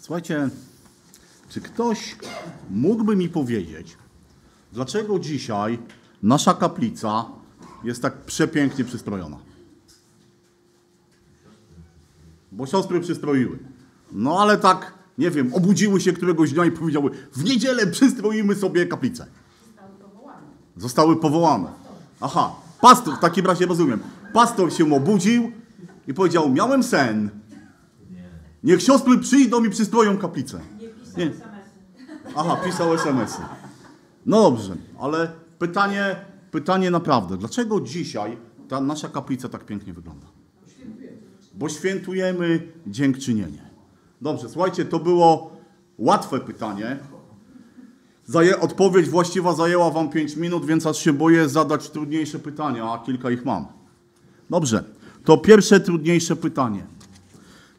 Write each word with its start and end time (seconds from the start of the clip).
Słuchajcie, 0.00 0.48
czy 1.48 1.60
ktoś 1.60 2.16
mógłby 2.70 3.16
mi 3.16 3.28
powiedzieć, 3.28 3.96
dlaczego 4.72 5.18
dzisiaj 5.18 5.78
nasza 6.22 6.54
kaplica 6.54 7.24
jest 7.84 8.02
tak 8.02 8.16
przepięknie 8.16 8.84
przystrojona? 8.84 9.36
Bo 12.52 12.66
siostry 12.66 13.00
przystroiły. 13.00 13.58
No 14.12 14.40
ale 14.40 14.58
tak, 14.58 14.94
nie 15.18 15.30
wiem, 15.30 15.54
obudziły 15.54 16.00
się 16.00 16.12
któregoś 16.12 16.52
dnia 16.52 16.64
i 16.64 16.70
powiedziały, 16.70 17.10
w 17.32 17.44
niedzielę 17.44 17.86
przystroimy 17.86 18.54
sobie 18.54 18.86
kaplicę. 18.86 19.26
Zostały 20.76 21.16
powołane. 21.16 21.68
Aha, 22.20 22.52
pastor, 22.80 23.16
w 23.16 23.20
takim 23.20 23.46
razie 23.46 23.66
rozumiem. 23.66 24.00
Pastor 24.32 24.72
się 24.72 24.94
obudził 24.94 25.52
i 26.08 26.14
powiedział, 26.14 26.52
miałem 26.52 26.82
sen. 26.82 27.40
Niech 28.64 28.82
siostry 28.82 29.18
przyjdą 29.18 29.64
i 29.64 29.70
przystroją 29.70 30.18
kaplicę. 30.18 30.60
Nie. 31.16 31.30
Aha, 32.36 32.56
pisał 32.64 32.94
SMS-y. 32.94 33.42
No 34.26 34.42
dobrze, 34.42 34.76
ale 35.00 35.32
pytanie, 35.58 36.16
pytanie 36.50 36.90
naprawdę. 36.90 37.36
Dlaczego 37.36 37.80
dzisiaj 37.80 38.36
ta 38.68 38.80
nasza 38.80 39.08
kaplica 39.08 39.48
tak 39.48 39.66
pięknie 39.66 39.92
wygląda? 39.92 40.26
Bo 41.54 41.68
świętujemy 41.68 42.68
dziękczynienie. 42.86 43.70
Dobrze, 44.20 44.48
słuchajcie, 44.48 44.84
to 44.84 44.98
było 44.98 45.56
łatwe 45.98 46.40
pytanie. 46.40 46.98
Zaje, 48.26 48.60
odpowiedź 48.60 49.08
właściwa 49.08 49.54
zajęła 49.54 49.90
Wam 49.90 50.08
5 50.08 50.36
minut, 50.36 50.66
więc 50.66 50.86
aż 50.86 50.98
się 50.98 51.12
boję 51.12 51.48
zadać 51.48 51.90
trudniejsze 51.90 52.38
pytania, 52.38 52.92
a 52.92 52.98
kilka 52.98 53.30
ich 53.30 53.44
mam. 53.44 53.66
Dobrze, 54.50 54.84
to 55.24 55.38
pierwsze 55.38 55.80
trudniejsze 55.80 56.36
pytanie. 56.36 56.86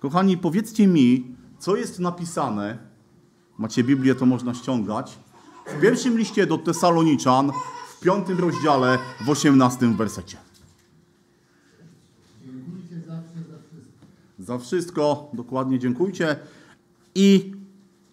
Kochani, 0.02 0.38
powiedzcie 0.38 0.88
mi, 0.88 1.36
co 1.60 1.76
jest 1.76 2.00
napisane, 2.00 2.78
macie 3.58 3.84
Biblię, 3.84 4.16
to 4.16 4.26
można 4.26 4.54
ściągać, 4.54 5.20
w 5.78 5.82
pierwszym 5.82 6.18
liście 6.18 6.48
do 6.48 6.58
Tesaloniczan, 6.58 7.52
w 7.90 8.00
piątym 8.00 8.40
rozdziale, 8.40 9.00
w 9.26 9.30
osiemnastym 9.30 9.98
wersecie. 9.98 10.38
Dziękujcie 12.46 12.96
zawsze 13.08 13.38
za 13.50 13.58
wszystko. 13.68 14.06
Za 14.40 14.58
wszystko, 14.58 15.30
dokładnie 15.34 15.80
dziękujcie. 15.80 16.36
I 17.16 17.54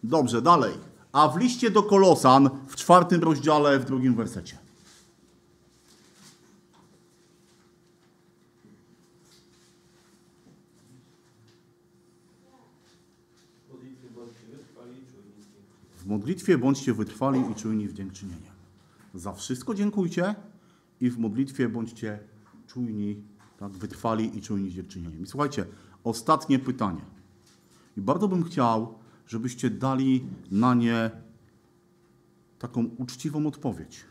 dobrze, 0.03 0.43
dalej. 0.43 0.75
A 1.13 1.29
w 1.29 1.37
liście 1.37 1.71
do 1.71 1.83
Kolosan, 1.83 2.51
w 2.67 2.77
czwartym 2.77 3.21
rozdziale, 3.23 3.79
w 3.79 3.85
drugim 3.85 4.15
wersecie. 4.15 4.59
Modlitwy 13.73 14.09
bądźcie 14.17 14.47
wytrwali 14.51 14.93
i 14.93 15.07
czujni. 15.13 15.45
W 15.97 15.98
modlitwie 16.09 16.59
bądźcie 16.59 16.95
wytrwali 16.95 17.41
i 17.53 17.55
czujni 17.55 17.89
w. 17.89 17.95
Za 19.15 19.33
wszystko 19.33 19.75
dziękujcie 19.75 20.35
i 21.01 21.11
w 21.11 21.19
modlitwie 21.19 21.69
bądźcie 21.69 22.19
czujni, 22.67 23.23
tak, 23.59 23.73
wytrwali 23.73 24.39
i 24.39 24.43
czujni 24.43 24.71
w. 24.71 25.23
I 25.23 25.27
słuchajcie, 25.27 25.65
ostatnie 26.05 26.59
pytanie. 26.59 27.01
I 27.97 28.01
bardzo 28.01 28.29
bym 28.29 28.45
chciał, 28.45 28.95
żebyście 29.27 29.71
dali 29.71 30.27
na 30.51 30.75
nie 30.75 31.11
taką 32.59 32.85
uczciwą 32.99 33.47
odpowiedź. 33.47 34.05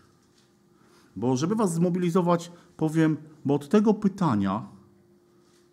Bo 1.16 1.38
żeby 1.38 1.56
was 1.56 1.73
zmobilizować, 1.73 2.52
powiem, 2.78 3.17
bo 3.45 3.54
od 3.54 3.70
tego 3.70 3.94
pytania 3.94 4.67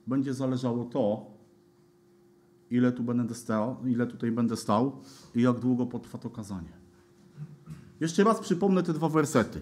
będzie 0.07 0.35
zależało 0.35 0.85
to, 0.85 1.34
ile 2.75 2.93
tu 2.93 3.03
będę 3.03 3.35
stał, 3.35 3.77
ile 3.87 4.07
tutaj 4.07 4.33
będę 4.33 4.57
stał 4.57 5.01
i 5.35 5.43
jak 5.43 5.59
długo 5.59 5.87
potrwa 5.87 6.19
to 6.19 6.31
kazanie. 6.31 6.73
Jeszcze 8.01 8.25
raz 8.25 8.41
przypomnę 8.41 8.83
te 8.83 8.93
dwa 8.93 9.09
wersety. 9.09 9.61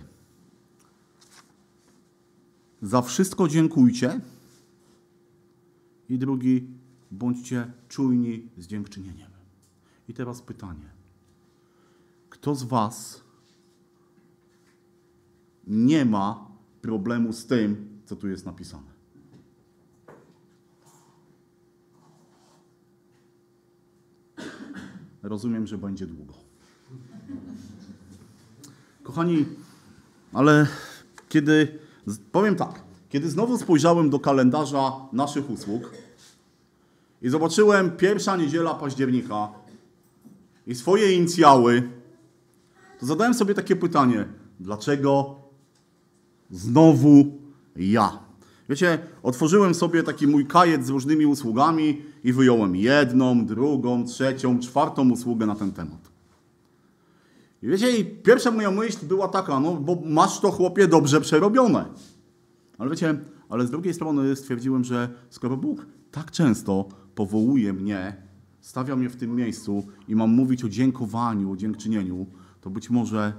Za 2.83 3.03
wszystko 3.03 3.49
dziękujcie 3.49 4.21
i 6.09 6.19
drugi 6.19 6.67
bądźcie 7.11 7.73
czujni 7.89 8.49
z 8.59 8.67
dziękczynieniem. 8.67 9.31
I 10.09 10.15
teraz 10.15 10.43
pytanie. 10.43 10.91
Kto 12.31 12.55
z 12.55 12.63
was 12.63 13.23
nie 15.67 16.05
ma 16.05 16.49
problemu 16.83 17.33
z 17.33 17.47
tym, 17.47 18.01
co 18.05 18.17
tu 18.17 18.29
jest 18.29 18.47
napisane? 18.47 18.92
Rozumiem, 25.23 25.67
że 25.67 25.79
będzie 25.79 26.07
długo. 26.07 26.35
Kochani, 29.03 29.45
ale 30.33 30.67
kiedy, 31.29 31.79
powiem 32.33 32.57
tak, 32.57 32.83
kiedy 33.09 33.31
znowu 33.31 33.59
spojrzałem 33.59 34.11
do 34.11 34.21
kalendarza 34.21 34.93
naszych 35.13 35.51
usług 35.51 35.91
i 37.23 37.29
zobaczyłem 37.29 37.97
pierwsza 37.97 38.37
niedziela 38.37 38.75
października 38.75 39.49
i 40.67 40.75
swoje 40.75 41.17
inicjały, 41.17 41.91
to 43.01 43.07
zadałem 43.07 43.35
sobie 43.35 43.55
takie 43.55 43.77
pytanie, 43.77 44.25
dlaczego 44.61 45.35
znowu 46.51 47.39
ja? 47.77 48.19
Wiecie, 48.69 48.99
otworzyłem 49.23 49.75
sobie 49.75 50.03
taki 50.03 50.27
mój 50.27 50.47
kajet 50.47 50.87
z 50.87 50.89
różnymi 50.89 51.27
usługami 51.27 52.03
i 52.25 52.33
wyjąłem 52.33 52.77
jedną, 52.77 53.47
drugą, 53.47 54.05
trzecią, 54.05 54.61
czwartą 54.61 55.11
usługę 55.11 55.47
na 55.47 55.55
ten 55.55 55.73
temat. 55.73 56.13
I 57.63 57.67
wiecie, 57.67 57.99
i 57.99 58.05
pierwsza 58.05 58.51
moja 58.51 58.71
myśl 58.71 59.07
była 59.07 59.29
taka, 59.29 59.61
no 59.61 59.75
bo 59.75 59.99
masz 60.05 60.41
to 60.41 60.51
chłopie 60.51 60.89
dobrze 60.89 61.21
przerobione. 61.21 61.85
Ale 62.79 62.91
wiecie, 62.91 63.19
ale 63.49 63.67
z 63.67 63.71
drugiej 63.71 63.95
strony 63.95 64.37
stwierdziłem, 64.37 64.85
że 64.85 65.09
skoro 65.31 65.57
Bóg 65.57 65.87
tak 66.11 66.31
często 66.31 66.89
powołuje 67.15 67.73
mnie, 67.73 68.17
stawia 68.61 68.97
mnie 68.97 69.09
w 69.09 69.17
tym 69.17 69.37
miejscu 69.37 69.87
i 70.09 70.17
mam 70.17 70.31
mówić 70.31 70.65
o 70.65 70.69
dziękowaniu, 70.69 71.53
o 71.53 71.57
dziękczynieniu, 71.57 72.27
to 72.61 72.71
być 72.71 72.91
może 72.91 73.33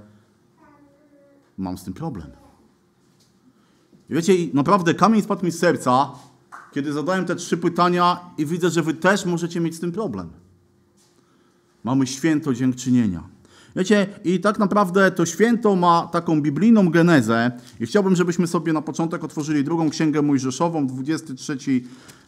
mam 1.58 1.78
z 1.78 1.84
tym 1.84 1.94
problem. 1.94 2.43
Wiecie, 4.10 4.32
naprawdę 4.54 4.94
kamień 4.94 5.22
spadł 5.22 5.44
mi 5.44 5.50
z 5.50 5.58
serca, 5.58 6.10
kiedy 6.72 6.92
zadałem 6.92 7.24
te 7.24 7.36
trzy 7.36 7.56
pytania 7.56 8.20
i 8.38 8.46
widzę, 8.46 8.70
że 8.70 8.82
wy 8.82 8.94
też 8.94 9.26
możecie 9.26 9.60
mieć 9.60 9.74
z 9.74 9.80
tym 9.80 9.92
problem. 9.92 10.30
Mamy 11.84 12.06
święto 12.06 12.54
dziękczynienia. 12.54 13.34
Wiecie, 13.76 14.06
i 14.24 14.40
tak 14.40 14.58
naprawdę 14.58 15.10
to 15.10 15.26
święto 15.26 15.76
ma 15.76 16.08
taką 16.12 16.42
biblijną 16.42 16.90
genezę 16.90 17.50
i 17.80 17.86
chciałbym, 17.86 18.16
żebyśmy 18.16 18.46
sobie 18.46 18.72
na 18.72 18.82
początek 18.82 19.24
otworzyli 19.24 19.64
drugą 19.64 19.90
księgę 19.90 20.22
Mojżeszową, 20.22 20.86
23 20.86 21.58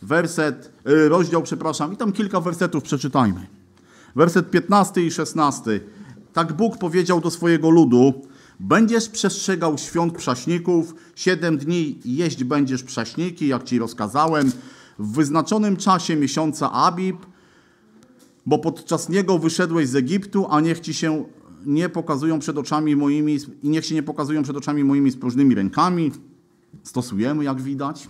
werset, 0.03 0.73
y, 0.89 1.09
rozdział, 1.09 1.43
przepraszam, 1.43 1.93
i 1.93 1.97
tam 1.97 2.13
kilka 2.13 2.41
wersetów 2.41 2.83
przeczytajmy. 2.83 3.47
Werset 4.17 4.51
15 4.51 5.03
i 5.07 5.11
16. 5.11 5.81
Tak 6.33 6.53
Bóg 6.53 6.79
powiedział 6.79 7.21
do 7.21 7.31
swojego 7.31 7.71
ludu: 7.71 8.27
Będziesz 8.61 9.09
przestrzegał 9.09 9.79
świąt 9.79 10.15
prześników, 10.15 10.95
siedem 11.17 11.59
dni 11.59 11.99
jeść 12.05 12.45
będziesz 12.45 12.83
prześniki, 12.83 13.49
jak 13.49 13.65
ci 13.65 13.79
rozkazałem, 13.79 14.53
w 14.99 15.13
wyznaczonym 15.13 15.77
czasie 15.77 16.17
miesiąca 16.17 16.73
Abib, 16.73 17.17
bo 18.47 18.59
podczas 18.59 19.09
niego 19.09 19.39
wyszedłeś 19.39 19.89
z 19.89 19.97
Egiptu, 19.97 20.47
a 20.51 20.61
niech 20.61 20.81
ci 20.81 20.95
się 20.95 21.25
nie 21.67 21.89
pokazują 21.89 22.39
przed 22.39 22.59
oczami 22.59 22.97
moimi 22.97 23.39
i 23.63 23.69
niech 23.69 23.87
się 23.87 23.95
nie 23.95 24.03
pokazują 24.03 24.43
przed 24.43 24.57
oczami 24.57 24.85
moimi 24.85 25.11
z 25.11 25.17
próżnymi 25.17 25.55
rękami. 25.55 26.13
Stosujemy, 26.83 27.45
jak 27.45 27.61
widać. 27.61 28.09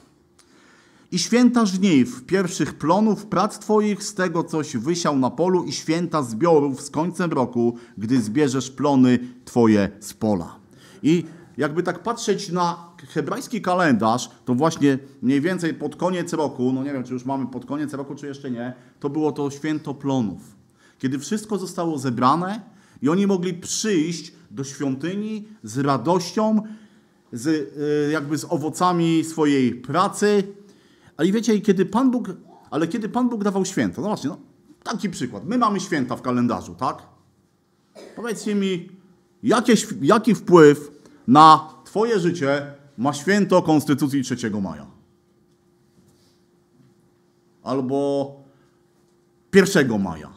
I 1.13 1.19
święta 1.19 1.67
żniw, 1.67 2.25
pierwszych 2.25 2.75
plonów 2.75 3.27
prac 3.27 3.59
Twoich, 3.59 4.03
z 4.03 4.15
tego 4.15 4.45
coś 4.45 4.77
wysiał 4.77 5.19
na 5.19 5.31
polu, 5.31 5.65
i 5.65 5.73
święta 5.73 6.23
zbiorów 6.23 6.81
z 6.81 6.91
końcem 6.91 7.33
roku, 7.33 7.77
gdy 7.99 8.21
zbierzesz 8.21 8.71
plony 8.71 9.19
Twoje 9.45 9.89
z 10.01 10.15
pola. 10.15 10.57
I 11.03 11.25
jakby 11.57 11.83
tak 11.83 12.03
patrzeć 12.03 12.53
na 12.53 12.89
hebrajski 13.09 13.63
kalendarz, 13.63 14.31
to 14.45 14.55
właśnie 14.55 14.99
mniej 15.23 15.41
więcej 15.41 15.75
pod 15.75 15.97
koniec 15.97 16.33
roku, 16.33 16.73
no 16.73 16.85
nie 16.85 16.93
wiem, 16.93 17.05
czy 17.05 17.13
już 17.13 17.25
mamy 17.25 17.47
pod 17.47 17.67
koniec 17.67 17.95
roku, 17.95 18.15
czy 18.15 18.27
jeszcze 18.27 18.51
nie, 18.51 18.75
to 19.01 19.11
było 19.11 19.33
to 19.33 19.51
święto 19.51 19.95
plonów. 19.95 20.57
Kiedy 20.99 21.19
wszystko 21.19 21.59
zostało 21.59 21.99
zebrane 21.99 22.61
i 23.03 23.09
oni 23.09 23.27
mogli 23.27 23.55
przyjść 23.55 24.33
do 24.51 24.65
świątyni 24.65 25.45
z 25.63 25.79
radością, 25.79 26.63
z, 27.33 27.47
y, 27.47 28.13
jakby 28.13 28.39
z 28.39 28.45
owocami 28.45 29.25
swojej 29.25 29.75
pracy. 29.75 30.43
Ale 31.17 31.33
wiecie, 31.33 31.55
i 31.55 31.63
kiedy 31.63 31.87
Pan 31.87 32.11
Bóg, 32.11 32.29
ale 32.71 32.89
kiedy 32.89 33.09
Pan 33.09 33.29
Bóg 33.29 33.45
dawał 33.45 33.65
święta, 33.65 34.03
zobaczcie, 34.03 34.29
no, 34.29 34.39
taki 34.83 35.11
przykład. 35.11 35.45
My 35.45 35.59
mamy 35.59 35.81
święta 35.81 36.17
w 36.17 36.23
kalendarzu, 36.23 36.75
tak? 36.75 37.03
Powiedzcie 38.17 38.55
mi, 38.55 38.89
jakie, 39.43 39.75
jaki 40.03 40.35
wpływ 40.35 40.91
na 41.27 41.77
Twoje 41.85 42.21
życie 42.21 42.73
ma 42.99 43.13
święto 43.13 43.63
Konstytucji 43.63 44.23
3 44.23 44.51
maja? 44.51 44.87
Albo 47.63 48.33
1 49.55 50.03
maja? 50.03 50.31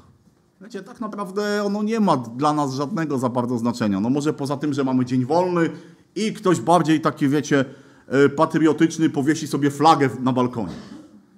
Wiecie, 0.62 0.84
tak 0.84 1.02
naprawdę 1.02 1.64
ono 1.64 1.84
nie 1.84 2.00
ma 2.00 2.18
dla 2.18 2.54
nas 2.54 2.74
żadnego 2.74 3.18
za 3.18 3.30
bardzo 3.30 3.58
znaczenia. 3.58 4.00
No 4.00 4.10
może 4.10 4.34
poza 4.34 4.58
tym, 4.58 4.74
że 4.74 4.84
mamy 4.84 5.06
dzień 5.06 5.26
wolny 5.26 5.70
i 6.16 6.34
ktoś 6.34 6.62
bardziej 6.62 7.02
taki, 7.02 7.28
wiecie, 7.28 7.66
patriotyczny 8.36 9.10
powiesi 9.10 9.48
sobie 9.48 9.72
flagę 9.72 10.10
na 10.20 10.34
balkonie. 10.34 10.74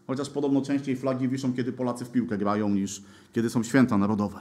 Chociaż 0.07 0.29
podobno 0.29 0.61
częściej 0.61 0.95
flagi 0.95 1.29
wiszą, 1.29 1.53
kiedy 1.53 1.73
Polacy 1.73 2.05
w 2.05 2.11
piłkę 2.11 2.37
grają, 2.37 2.69
niż 2.69 3.01
kiedy 3.33 3.49
są 3.49 3.63
święta 3.63 3.97
narodowe. 3.97 4.39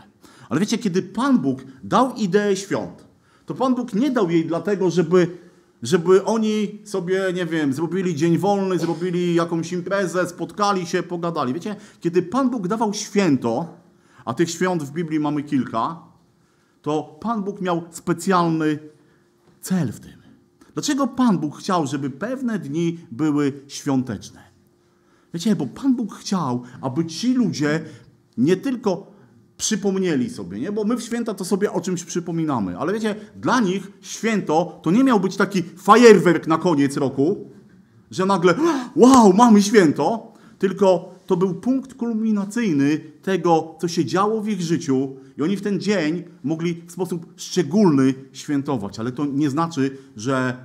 Ale 0.49 0.61
wiecie, 0.61 0.79
kiedy 0.79 1.03
Pan 1.03 1.39
Bóg 1.39 1.65
dał 1.85 2.15
ideę 2.15 2.57
świąt, 2.57 3.05
to 3.47 3.55
Pan 3.55 3.75
Bóg 3.75 3.95
nie 3.95 4.11
dał 4.11 4.31
jej 4.31 4.47
dlatego, 4.47 4.91
żeby, 4.91 5.39
żeby 5.83 6.25
oni 6.25 6.79
sobie, 6.85 7.21
nie 7.35 7.47
wiem, 7.47 7.73
zrobili 7.73 8.15
dzień 8.15 8.39
wolny, 8.39 8.79
zrobili 8.79 9.35
jakąś 9.35 9.73
imprezę, 9.73 10.27
spotkali 10.27 10.87
się, 10.87 11.03
pogadali. 11.03 11.55
Wiecie, 11.55 11.77
kiedy 12.01 12.23
Pan 12.23 12.51
Bóg 12.51 12.69
dawał 12.69 12.95
święto, 12.95 13.75
a 14.25 14.35
tych 14.35 14.51
świąt 14.51 14.83
w 14.83 14.93
Biblii 14.93 15.21
mamy 15.21 15.43
kilka, 15.43 16.03
to 16.83 17.19
Pan 17.21 17.43
Bóg 17.43 17.61
miał 17.61 17.83
specjalny 17.91 18.79
cel 19.61 19.93
w 19.93 20.01
tym. 20.01 20.20
Dlaczego 20.75 21.07
Pan 21.07 21.39
Bóg 21.39 21.57
chciał, 21.57 21.87
żeby 21.87 22.11
pewne 22.11 22.59
dni 22.59 22.99
były 23.11 23.53
świąteczne? 23.69 24.41
Wiecie, 25.35 25.57
bo 25.57 25.67
Pan 25.67 25.97
Bóg 25.97 26.15
chciał, 26.15 26.63
aby 26.81 27.07
ci 27.07 27.35
ludzie 27.35 27.85
nie 28.37 28.57
tylko 28.57 29.13
przypomnieli 29.57 30.31
sobie, 30.31 30.61
nie? 30.61 30.73
bo 30.73 30.85
my 30.85 30.97
w 30.97 31.03
święta 31.03 31.35
to 31.35 31.45
sobie 31.45 31.73
o 31.73 31.81
czymś 31.81 32.05
przypominamy, 32.05 32.79
ale 32.79 32.93
wiecie, 32.93 33.15
dla 33.37 33.61
nich 33.61 33.93
święto 34.01 34.81
to 34.83 34.91
nie 34.91 35.05
miał 35.05 35.21
być 35.21 35.37
taki 35.37 35.63
fajerwerk 35.63 36.47
na 36.47 36.59
koniec 36.59 36.97
roku, 36.97 37.51
że 38.11 38.27
nagle 38.27 38.55
wow, 38.97 39.33
mamy 39.33 39.63
święto, 39.63 40.33
tylko 40.59 41.15
to 41.27 41.37
był 41.37 41.55
punkt 41.55 41.95
kulminacyjny 41.95 42.99
tego, 43.23 43.75
co 43.81 43.89
się 43.89 44.05
działo 44.05 44.41
w 44.43 44.49
ich 44.49 44.61
życiu 44.61 45.17
i 45.41 45.43
oni 45.43 45.57
w 45.57 45.63
ten 45.63 45.81
dzień 45.81 46.25
mogli 46.45 46.83
w 46.87 46.93
sposób 46.93 47.27
szczególny 47.37 48.15
świętować, 48.33 48.99
ale 48.99 49.13
to 49.13 49.27
nie 49.27 49.51
znaczy, 49.51 49.99
że 50.17 50.57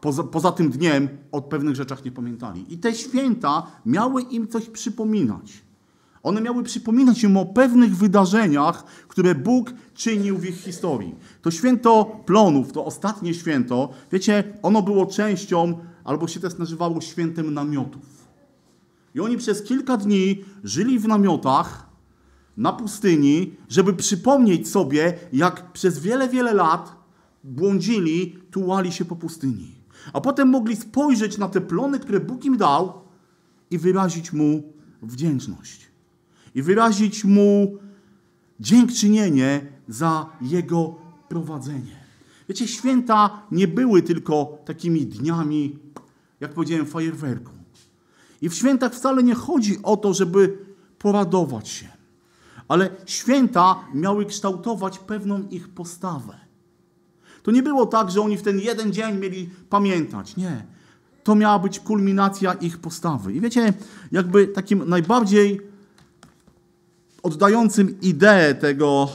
poza, 0.00 0.22
poza 0.22 0.52
tym 0.52 0.70
dniem 0.70 1.08
o 1.32 1.42
pewnych 1.42 1.76
rzeczach 1.76 2.04
nie 2.04 2.10
pamiętali. 2.10 2.74
I 2.74 2.78
te 2.78 2.94
święta 2.94 3.66
miały 3.86 4.22
im 4.22 4.48
coś 4.48 4.70
przypominać. 4.70 5.62
One 6.22 6.40
miały 6.40 6.62
przypominać 6.62 7.22
im 7.22 7.36
o 7.36 7.46
pewnych 7.46 7.96
wydarzeniach, 7.96 8.84
które 9.08 9.34
Bóg 9.34 9.72
czynił 9.94 10.38
w 10.38 10.44
ich 10.44 10.56
historii. 10.56 11.14
To 11.42 11.50
święto 11.50 12.20
plonów, 12.26 12.72
to 12.72 12.84
ostatnie 12.84 13.34
święto, 13.34 13.88
wiecie, 14.12 14.58
ono 14.62 14.82
było 14.82 15.06
częścią, 15.06 15.78
albo 16.04 16.28
się 16.28 16.40
też 16.40 16.58
nazywało 16.58 17.00
świętem 17.00 17.54
namiotów. 17.54 18.28
I 19.14 19.20
oni 19.20 19.36
przez 19.36 19.62
kilka 19.62 19.96
dni 19.96 20.44
żyli 20.64 20.98
w 20.98 21.08
namiotach 21.08 21.93
na 22.56 22.72
pustyni, 22.72 23.54
żeby 23.68 23.92
przypomnieć 23.92 24.68
sobie, 24.68 25.18
jak 25.32 25.72
przez 25.72 25.98
wiele, 25.98 26.28
wiele 26.28 26.54
lat 26.54 26.96
błądzili, 27.44 28.38
tułali 28.50 28.92
się 28.92 29.04
po 29.04 29.16
pustyni. 29.16 29.74
A 30.12 30.20
potem 30.20 30.48
mogli 30.48 30.76
spojrzeć 30.76 31.38
na 31.38 31.48
te 31.48 31.60
plony, 31.60 32.00
które 32.00 32.20
Bóg 32.20 32.44
im 32.44 32.56
dał 32.56 32.92
i 33.70 33.78
wyrazić 33.78 34.32
Mu 34.32 34.72
wdzięczność. 35.02 35.86
I 36.54 36.62
wyrazić 36.62 37.24
Mu 37.24 37.78
dziękczynienie 38.60 39.66
za 39.88 40.26
Jego 40.40 40.94
prowadzenie. 41.28 42.04
Wiecie, 42.48 42.68
święta 42.68 43.42
nie 43.50 43.68
były 43.68 44.02
tylko 44.02 44.58
takimi 44.64 45.06
dniami, 45.06 45.78
jak 46.40 46.54
powiedziałem, 46.54 46.86
fajerwerku. 46.86 47.52
I 48.42 48.48
w 48.48 48.54
świętach 48.54 48.94
wcale 48.94 49.22
nie 49.22 49.34
chodzi 49.34 49.78
o 49.82 49.96
to, 49.96 50.14
żeby 50.14 50.58
poradować 50.98 51.68
się, 51.68 51.88
ale 52.68 52.90
święta 53.06 53.84
miały 53.94 54.26
kształtować 54.26 54.98
pewną 54.98 55.42
ich 55.50 55.68
postawę. 55.68 56.44
To 57.42 57.50
nie 57.50 57.62
było 57.62 57.86
tak, 57.86 58.10
że 58.10 58.20
oni 58.20 58.36
w 58.36 58.42
ten 58.42 58.60
jeden 58.60 58.92
dzień 58.92 59.18
mieli 59.18 59.50
pamiętać. 59.70 60.36
Nie. 60.36 60.64
To 61.24 61.34
miała 61.34 61.58
być 61.58 61.80
kulminacja 61.80 62.52
ich 62.52 62.78
postawy. 62.78 63.32
I 63.32 63.40
wiecie, 63.40 63.72
jakby 64.12 64.46
takim 64.46 64.88
najbardziej 64.88 65.60
oddającym 67.22 68.00
ideę 68.00 68.54
tego, 68.54 69.08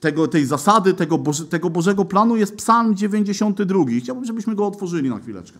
tego, 0.00 0.28
tej 0.28 0.46
zasady, 0.46 0.94
tego, 0.94 1.18
Boże, 1.18 1.44
tego 1.44 1.70
Bożego 1.70 2.04
planu 2.04 2.36
jest 2.36 2.56
Psalm 2.56 2.96
92. 2.96 3.84
Chciałbym, 3.98 4.24
żebyśmy 4.24 4.54
go 4.54 4.66
otworzyli 4.66 5.10
na 5.10 5.18
chwileczkę. 5.18 5.58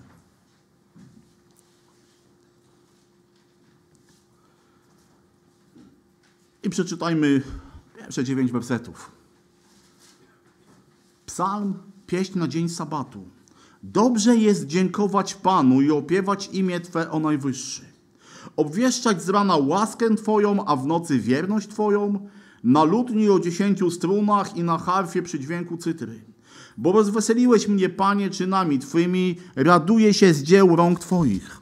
Przeczytajmy 6.72 7.42
pierwsze 7.98 8.24
dziewięć 8.24 8.52
wersetów. 8.52 9.10
Psalm, 11.26 11.74
pieśń 12.06 12.38
na 12.38 12.48
dzień 12.48 12.68
sabatu. 12.68 13.24
Dobrze 13.82 14.36
jest 14.36 14.66
dziękować 14.66 15.34
Panu 15.34 15.80
i 15.80 15.90
opiewać 15.90 16.50
imię 16.52 16.80
Twe 16.80 17.10
o 17.10 17.20
Najwyższy. 17.20 17.82
Obwieszczać 18.56 19.22
z 19.22 19.28
rana 19.28 19.56
łaskę 19.56 20.14
Twoją, 20.14 20.64
a 20.64 20.76
w 20.76 20.86
nocy 20.86 21.18
wierność 21.18 21.68
Twoją, 21.68 22.28
na 22.64 22.84
lutni 22.84 23.30
o 23.30 23.40
dziesięciu 23.40 23.90
strunach 23.90 24.56
i 24.56 24.62
na 24.62 24.78
harfie 24.78 25.22
przy 25.22 25.40
dźwięku 25.40 25.76
cytry. 25.76 26.24
Bo 26.76 26.92
rozweseliłeś 26.92 27.68
mnie, 27.68 27.88
Panie, 27.88 28.30
czynami 28.30 28.78
Twymi, 28.78 29.36
raduję 29.56 30.14
się 30.14 30.34
z 30.34 30.42
dzieł 30.42 30.76
rąk 30.76 31.00
Twoich. 31.00 31.61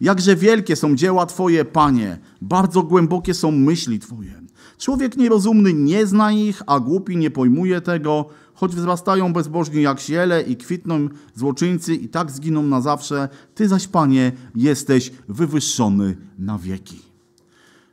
Jakże 0.00 0.36
wielkie 0.36 0.76
są 0.76 0.96
dzieła 0.96 1.26
Twoje, 1.26 1.64
Panie, 1.64 2.18
bardzo 2.40 2.82
głębokie 2.82 3.34
są 3.34 3.50
myśli 3.50 3.98
Twoje. 3.98 4.44
Człowiek 4.78 5.16
nierozumny 5.16 5.72
nie 5.72 6.06
zna 6.06 6.32
ich, 6.32 6.62
a 6.66 6.80
głupi 6.80 7.16
nie 7.16 7.30
pojmuje 7.30 7.80
tego, 7.80 8.28
choć 8.54 8.76
wzrastają 8.76 9.32
bezbożni 9.32 9.82
jak 9.82 10.00
ziele 10.00 10.42
i 10.42 10.56
kwitną 10.56 11.08
złoczyńcy 11.34 11.94
i 11.94 12.08
tak 12.08 12.30
zginą 12.30 12.62
na 12.62 12.80
zawsze, 12.80 13.28
Ty 13.54 13.68
zaś, 13.68 13.88
Panie, 13.88 14.32
jesteś 14.54 15.12
wywyższony 15.28 16.16
na 16.38 16.58
wieki. 16.58 17.02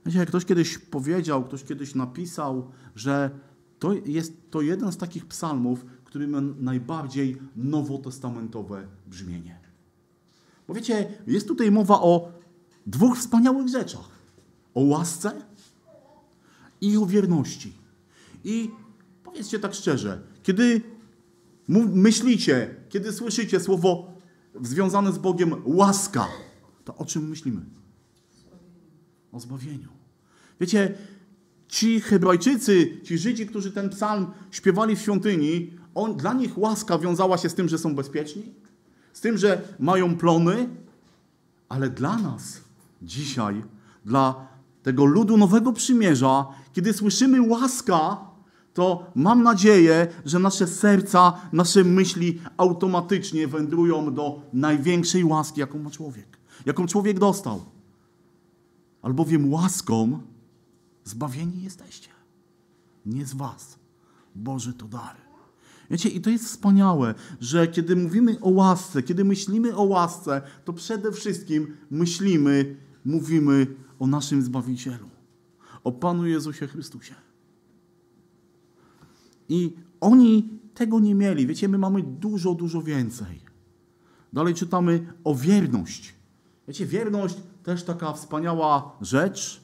Wiecie, 0.06 0.20
jak 0.20 0.28
ktoś 0.28 0.46
kiedyś 0.46 0.78
powiedział, 0.78 1.44
ktoś 1.44 1.64
kiedyś 1.64 1.96
napisał, 1.96 2.72
że 2.96 3.30
to 3.80 3.94
jest 4.06 4.34
to 4.52 4.62
jeden 4.62 4.92
z 4.92 4.98
takich 4.98 5.26
psalmów, 5.26 5.86
który 6.04 6.28
ma 6.28 6.42
najbardziej 6.42 7.38
nowotestamentowe 7.56 8.88
brzmienie. 9.08 9.61
Bo 10.72 10.76
wiecie, 10.76 11.12
jest 11.28 11.48
tutaj 11.48 11.72
mowa 11.72 12.02
o 12.02 12.32
dwóch 12.86 13.18
wspaniałych 13.18 13.68
rzeczach. 13.68 14.10
O 14.74 14.82
łasce 14.82 15.32
i 16.82 16.98
o 16.98 17.06
wierności. 17.06 17.74
I 18.44 18.72
powiedzcie 19.24 19.60
tak 19.60 19.74
szczerze, 19.74 20.22
kiedy 20.44 20.82
myślicie, 21.94 22.76
kiedy 22.90 23.14
słyszycie 23.14 23.60
słowo 23.60 24.14
związane 24.62 25.14
z 25.14 25.18
Bogiem 25.18 25.56
łaska, 25.66 26.28
to 26.86 26.96
o 26.96 27.06
czym 27.06 27.30
myślimy? 27.30 27.62
O 29.32 29.40
zbawieniu. 29.40 29.90
Wiecie, 30.60 30.98
ci 31.68 32.00
Hebrajczycy, 32.02 33.02
ci 33.04 33.18
Żydzi, 33.18 33.48
którzy 33.48 33.72
ten 33.72 33.90
psalm 33.90 34.28
śpiewali 34.52 34.96
w 34.96 35.02
świątyni, 35.02 35.74
on, 35.96 36.18
dla 36.18 36.34
nich 36.34 36.58
łaska 36.58 37.00
wiązała 37.00 37.38
się 37.38 37.50
z 37.50 37.56
tym, 37.56 37.70
że 37.70 37.78
są 37.78 37.96
bezpieczni, 37.96 38.61
z 39.14 39.22
tym, 39.22 39.38
że 39.38 39.62
mają 39.80 40.18
plony, 40.18 40.70
ale 41.70 41.90
dla 41.90 42.18
nas 42.18 42.62
dzisiaj, 43.02 43.64
dla 44.06 44.48
tego 44.84 45.06
ludu 45.06 45.38
Nowego 45.38 45.74
Przymierza, 45.74 46.48
kiedy 46.74 46.94
słyszymy 46.94 47.42
łaska, 47.42 48.18
to 48.74 49.12
mam 49.16 49.44
nadzieję, 49.44 50.08
że 50.26 50.40
nasze 50.40 50.68
serca, 50.68 51.34
nasze 51.54 51.84
myśli 51.84 52.42
automatycznie 52.58 53.48
wędrują 53.48 54.14
do 54.14 54.42
największej 54.54 55.24
łaski, 55.24 55.60
jaką 55.60 55.80
ma 55.80 55.90
człowiek, 55.90 56.38
jaką 56.66 56.88
człowiek 56.88 57.20
dostał. 57.20 57.62
Albowiem 59.02 59.54
łaską 59.54 60.20
zbawieni 61.04 61.64
jesteście. 61.64 62.10
Nie 63.06 63.26
z 63.26 63.34
was. 63.34 63.80
Boży 64.36 64.74
to 64.74 64.86
dar. 64.86 65.31
Wiecie, 65.92 66.10
i 66.10 66.22
to 66.22 66.30
jest 66.30 66.46
wspaniałe, 66.46 67.14
że 67.40 67.68
kiedy 67.68 67.96
mówimy 67.96 68.40
o 68.42 68.50
łasce, 68.50 69.04
kiedy 69.04 69.26
myślimy 69.26 69.76
o 69.76 69.84
łasce, 69.84 70.42
to 70.66 70.74
przede 70.74 71.12
wszystkim 71.12 71.78
myślimy, 71.90 72.76
mówimy 73.06 73.68
o 74.00 74.08
naszym 74.08 74.42
Zbawicielu, 74.42 75.10
o 75.84 75.92
Panu 75.92 76.26
Jezusie 76.26 76.68
Chrystusie. 76.68 77.16
I 79.50 79.76
oni 80.02 80.60
tego 80.74 81.00
nie 81.00 81.16
mieli. 81.16 81.48
Wiecie, 81.48 81.68
my 81.68 81.78
mamy 81.78 82.04
dużo, 82.04 82.54
dużo 82.54 82.82
więcej. 82.82 83.42
Dalej 84.34 84.54
czytamy 84.54 85.14
o 85.24 85.36
wierność. 85.36 86.16
Wiecie, 86.68 86.86
wierność 86.86 87.36
też 87.64 87.84
taka 87.84 88.14
wspaniała 88.14 88.98
rzecz, 89.02 89.64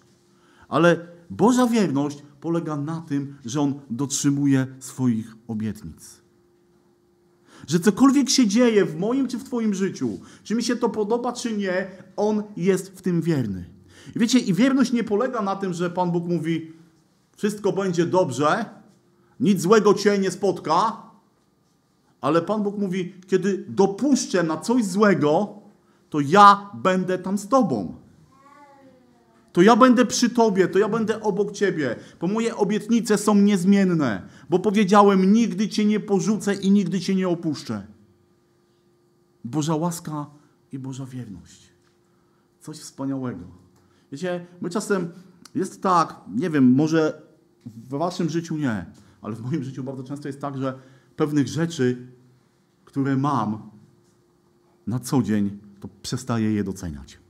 ale 0.68 1.08
Boża 1.30 1.68
wierność 1.68 2.24
polega 2.42 2.78
na 2.78 3.02
tym, 3.02 3.36
że 3.46 3.62
On 3.62 3.80
dotrzymuje 3.90 4.68
swoich 4.80 5.36
obietnic. 5.48 6.22
Że 7.68 7.80
cokolwiek 7.80 8.30
się 8.30 8.48
dzieje 8.48 8.86
w 8.86 9.00
moim 9.00 9.28
czy 9.28 9.38
w 9.38 9.44
Twoim 9.44 9.74
życiu, 9.74 10.20
czy 10.44 10.56
mi 10.56 10.64
się 10.64 10.76
to 10.76 10.90
podoba, 10.90 11.34
czy 11.34 11.58
nie, 11.58 11.88
On 12.16 12.44
jest 12.58 12.90
w 12.98 13.02
tym 13.02 13.22
wierny. 13.22 13.70
I 14.16 14.20
wiecie, 14.20 14.40
i 14.40 14.54
wierność 14.54 14.92
nie 14.92 15.04
polega 15.04 15.42
na 15.42 15.56
tym, 15.56 15.74
że 15.74 15.90
Pan 15.90 16.12
Bóg 16.12 16.26
mówi, 16.26 16.72
wszystko 17.38 17.72
będzie 17.72 18.06
dobrze, 18.06 18.66
nic 19.40 19.62
złego 19.62 19.94
cię 19.94 20.20
nie 20.20 20.32
spotka, 20.32 21.02
ale 22.22 22.42
Pan 22.42 22.64
Bóg 22.64 22.78
mówi, 22.78 23.14
kiedy 23.28 23.66
dopuszczę 23.68 24.44
na 24.44 24.58
coś 24.58 24.86
złego, 24.86 25.54
to 26.10 26.20
ja 26.20 26.70
będę 26.74 27.18
tam 27.18 27.38
z 27.38 27.48
Tobą. 27.48 27.96
To 29.58 29.62
ja 29.62 29.76
będę 29.76 30.06
przy 30.06 30.30
Tobie, 30.30 30.68
to 30.68 30.80
ja 30.80 30.90
będę 30.90 31.22
obok 31.22 31.52
Ciebie, 31.52 31.96
bo 32.22 32.28
moje 32.28 32.56
obietnice 32.56 33.18
są 33.18 33.36
niezmienne, 33.36 34.22
bo 34.50 34.60
powiedziałem, 34.60 35.34
nigdy 35.34 35.70
Cię 35.70 35.86
nie 35.86 36.00
porzucę 36.00 36.54
i 36.54 36.72
nigdy 36.72 37.00
Cię 37.00 37.16
nie 37.16 37.30
opuszczę. 37.30 37.88
Boża 39.44 39.76
łaska 39.76 40.26
i 40.72 40.80
Boża 40.80 41.06
wierność. 41.06 41.70
Coś 42.62 42.78
wspaniałego. 42.78 43.46
Wiecie, 44.12 44.46
my 44.62 44.70
czasem 44.70 45.10
jest 45.56 45.82
tak, 45.82 46.22
nie 46.36 46.50
wiem, 46.50 46.72
może 46.74 47.22
w 47.66 47.90
Waszym 47.90 48.30
życiu 48.30 48.58
nie, 48.58 48.86
ale 49.22 49.36
w 49.36 49.42
moim 49.42 49.64
życiu 49.64 49.84
bardzo 49.84 50.04
często 50.04 50.28
jest 50.28 50.42
tak, 50.42 50.58
że 50.58 50.80
pewnych 51.16 51.48
rzeczy, 51.48 52.08
które 52.86 53.16
mam 53.16 53.70
na 54.88 55.00
co 55.00 55.22
dzień, 55.22 55.58
to 55.80 55.90
przestaję 56.02 56.52
je 56.52 56.64
doceniać. 56.64 57.27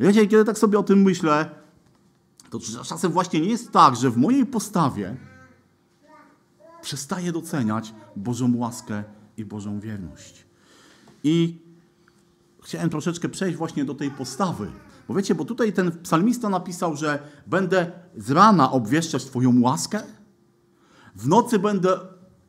Wiecie, 0.00 0.26
kiedy 0.26 0.44
tak 0.44 0.58
sobie 0.58 0.78
o 0.78 0.82
tym 0.82 1.02
myślę, 1.02 1.50
to 2.50 2.60
czasem 2.84 3.12
właśnie 3.12 3.40
nie 3.40 3.48
jest 3.48 3.72
tak, 3.72 3.96
że 3.96 4.10
w 4.10 4.16
mojej 4.16 4.46
postawie 4.46 5.16
przestaję 6.82 7.32
doceniać 7.32 7.94
Bożą 8.16 8.56
łaskę 8.56 9.04
i 9.36 9.44
Bożą 9.44 9.80
wierność. 9.80 10.46
I 11.24 11.58
chciałem 12.62 12.90
troszeczkę 12.90 13.28
przejść 13.28 13.58
właśnie 13.58 13.84
do 13.84 13.94
tej 13.94 14.10
postawy. 14.10 14.70
Bo 15.08 15.14
wiecie, 15.14 15.34
bo 15.34 15.44
tutaj 15.44 15.72
ten 15.72 16.02
psalmista 16.02 16.48
napisał, 16.48 16.96
że 16.96 17.18
będę 17.46 17.92
z 18.16 18.30
rana 18.30 18.72
obwieszczać 18.72 19.24
Twoją 19.24 19.60
łaskę, 19.60 20.02
w 21.16 21.28
nocy 21.28 21.58
będę 21.58 21.98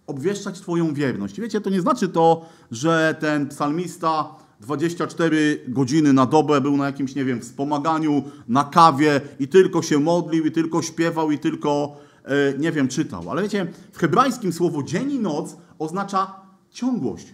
obwieszczać 0.08 0.62
Twoją 0.62 0.94
wierność. 0.94 1.40
Wiecie, 1.40 1.62
to 1.62 1.70
nie 1.70 1.82
znaczy 1.82 2.10
to, 2.10 2.46
że 2.72 3.16
ten 3.20 3.50
psalmista 3.50 4.36
24 4.59 5.63
godziny 5.67 6.13
na 6.13 6.25
dobę 6.25 6.62
był 6.62 6.77
na 6.77 6.85
jakimś, 6.85 7.15
nie 7.15 7.25
wiem, 7.25 7.41
wspomaganiu, 7.41 8.24
na 8.47 8.63
kawie 8.63 9.21
i 9.39 9.47
tylko 9.47 9.81
się 9.81 10.00
modlił, 10.00 10.45
i 10.45 10.51
tylko 10.51 10.81
śpiewał, 10.81 11.31
i 11.31 11.39
tylko, 11.39 11.97
e, 12.24 12.57
nie 12.57 12.71
wiem, 12.71 12.88
czytał. 12.88 13.29
Ale 13.31 13.41
wiecie, 13.41 13.67
w 13.91 13.97
hebrajskim 13.97 14.53
słowo 14.53 14.83
dzień 14.83 15.12
i 15.12 15.19
noc 15.19 15.57
oznacza 15.79 16.35
ciągłość. 16.71 17.33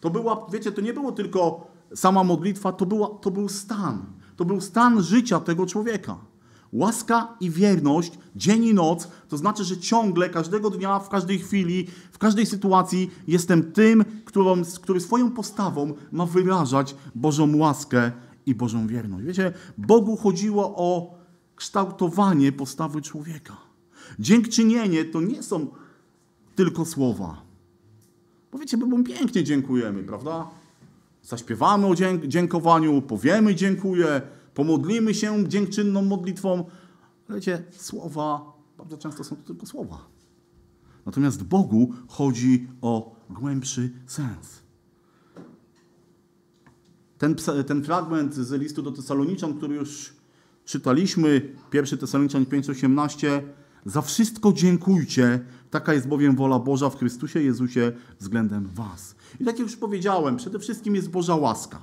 To 0.00 0.10
była, 0.10 0.46
wiecie, 0.52 0.72
to 0.72 0.80
nie 0.80 0.92
było 0.92 1.12
tylko 1.12 1.70
sama 1.94 2.24
modlitwa, 2.24 2.72
to, 2.72 2.86
była, 2.86 3.08
to 3.08 3.30
był 3.30 3.48
stan. 3.48 4.06
To 4.36 4.44
był 4.44 4.60
stan 4.60 5.02
życia 5.02 5.40
tego 5.40 5.66
człowieka. 5.66 6.29
Łaska 6.72 7.36
i 7.40 7.50
wierność, 7.50 8.12
dzień 8.36 8.64
i 8.64 8.74
noc, 8.74 9.08
to 9.28 9.36
znaczy, 9.36 9.64
że 9.64 9.78
ciągle, 9.78 10.28
każdego 10.28 10.70
dnia, 10.70 10.98
w 10.98 11.08
każdej 11.08 11.38
chwili, 11.38 11.86
w 12.12 12.18
każdej 12.18 12.46
sytuacji 12.46 13.10
jestem 13.26 13.72
tym, 13.72 14.04
którą, 14.24 14.62
który 14.82 15.00
swoją 15.00 15.30
postawą 15.30 15.94
ma 16.12 16.26
wyrażać 16.26 16.96
Bożą 17.14 17.56
łaskę 17.56 18.12
i 18.46 18.54
Bożą 18.54 18.86
wierność. 18.86 19.26
Wiecie, 19.26 19.52
Bogu 19.78 20.16
chodziło 20.16 20.74
o 20.76 21.14
kształtowanie 21.56 22.52
postawy 22.52 23.02
człowieka. 23.02 23.56
Dziękczynienie 24.18 25.04
to 25.04 25.20
nie 25.20 25.42
są 25.42 25.66
tylko 26.56 26.84
słowa. 26.84 27.42
Bo 28.52 28.58
wiecie, 28.58 28.76
mu 28.76 29.04
pięknie 29.04 29.44
dziękujemy, 29.44 30.02
prawda? 30.02 30.48
Zaśpiewamy 31.22 31.86
o 31.86 31.94
dzięk 31.94 32.26
dziękowaniu, 32.26 33.02
powiemy 33.02 33.54
dziękuję, 33.54 34.22
pomodlimy 34.54 35.14
się 35.14 35.48
dziękczynną 35.48 36.02
modlitwą. 36.02 36.64
Wiecie, 37.30 37.62
słowa 37.70 38.52
bardzo 38.80 38.98
często 38.98 39.24
są 39.24 39.36
to 39.36 39.42
tylko 39.42 39.66
słowa. 39.66 40.06
Natomiast 41.06 41.42
Bogu 41.42 41.92
chodzi 42.08 42.68
o 42.80 43.16
głębszy 43.30 43.90
sens. 44.06 44.62
Ten, 47.18 47.36
ten 47.66 47.84
fragment 47.84 48.34
z 48.34 48.52
listu 48.60 48.82
do 48.82 48.92
Tesaloniczan, 48.92 49.54
który 49.54 49.74
już 49.74 50.14
czytaliśmy, 50.64 51.54
1 51.72 51.98
Tesaloniczan 51.98 52.44
5,18, 52.44 53.42
za 53.84 54.02
wszystko 54.02 54.52
dziękujcie, 54.52 55.40
taka 55.70 55.94
jest 55.94 56.08
bowiem 56.08 56.36
wola 56.36 56.58
Boża 56.58 56.90
w 56.90 56.98
Chrystusie 56.98 57.42
Jezusie 57.42 57.92
względem 58.18 58.66
was. 58.66 59.14
I 59.34 59.44
tak 59.44 59.58
jak 59.58 59.58
już 59.58 59.76
powiedziałem, 59.76 60.36
przede 60.36 60.58
wszystkim 60.58 60.94
jest 60.94 61.10
Boża 61.10 61.36
łaska. 61.36 61.82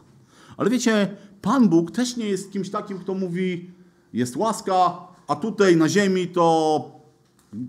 Ale 0.57 0.69
wiecie, 0.69 1.17
Pan 1.47 1.69
Bóg 1.69 1.91
też 1.91 2.17
nie 2.17 2.25
jest 2.25 2.51
kimś 2.51 2.69
takim, 2.69 2.99
kto 2.99 3.13
mówi, 3.13 3.71
jest 4.13 4.35
łaska, 4.35 5.07
a 5.27 5.35
tutaj 5.35 5.77
na 5.77 5.89
ziemi 5.89 6.27
to 6.27 6.91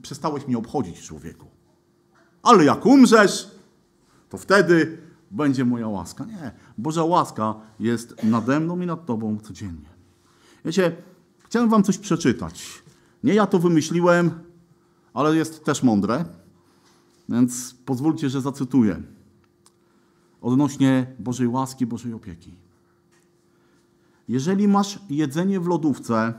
przestałeś 0.03 0.47
mnie 0.47 0.59
obchodzić, 0.59 1.01
człowieku. 1.01 1.47
Ale 2.43 2.65
jak 2.65 2.87
umrzesz, 2.87 3.51
to 4.29 4.39
wtedy 4.39 4.99
będzie 5.31 5.65
moja 5.65 5.89
łaska. 5.89 6.25
Nie, 6.25 6.53
Boża 6.79 7.05
łaska 7.05 7.55
jest 7.81 8.23
nade 8.23 8.61
mną 8.61 8.81
i 8.81 8.87
nad 8.87 9.07
Tobą 9.07 9.39
codziennie. 9.39 9.89
Wiecie, 10.65 10.97
chciałem 11.45 11.69
Wam 11.69 11.83
coś 11.83 11.99
przeczytać. 11.99 12.83
Nie 13.25 13.35
ja 13.35 13.47
to 13.47 13.59
wymyśliłem, 13.59 14.31
ale 15.15 15.37
jest 15.37 15.65
też 15.65 15.83
mądre, 15.83 16.25
więc 17.29 17.75
pozwólcie, 17.85 18.31
że 18.31 18.41
zacytuję. 18.41 19.03
Odnośnie 20.41 21.07
Bożej 21.19 21.49
łaski, 21.49 21.87
Bożej 21.87 22.13
opieki. 22.13 22.68
Jeżeli 24.29 24.69
masz 24.69 24.99
jedzenie 25.11 25.61
w 25.61 25.67
lodówce, 25.67 26.35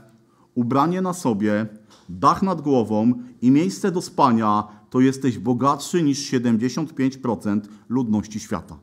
ubranie 0.54 1.02
na 1.02 1.12
sobie, 1.12 1.66
dach 2.08 2.42
nad 2.42 2.60
głową 2.60 3.12
i 3.42 3.50
miejsce 3.50 3.92
do 3.92 4.02
spania, 4.02 4.68
to 4.90 5.00
jesteś 5.00 5.38
bogatszy 5.38 6.02
niż 6.02 6.32
75% 6.32 7.60
ludności 7.88 8.40
świata. 8.40 8.78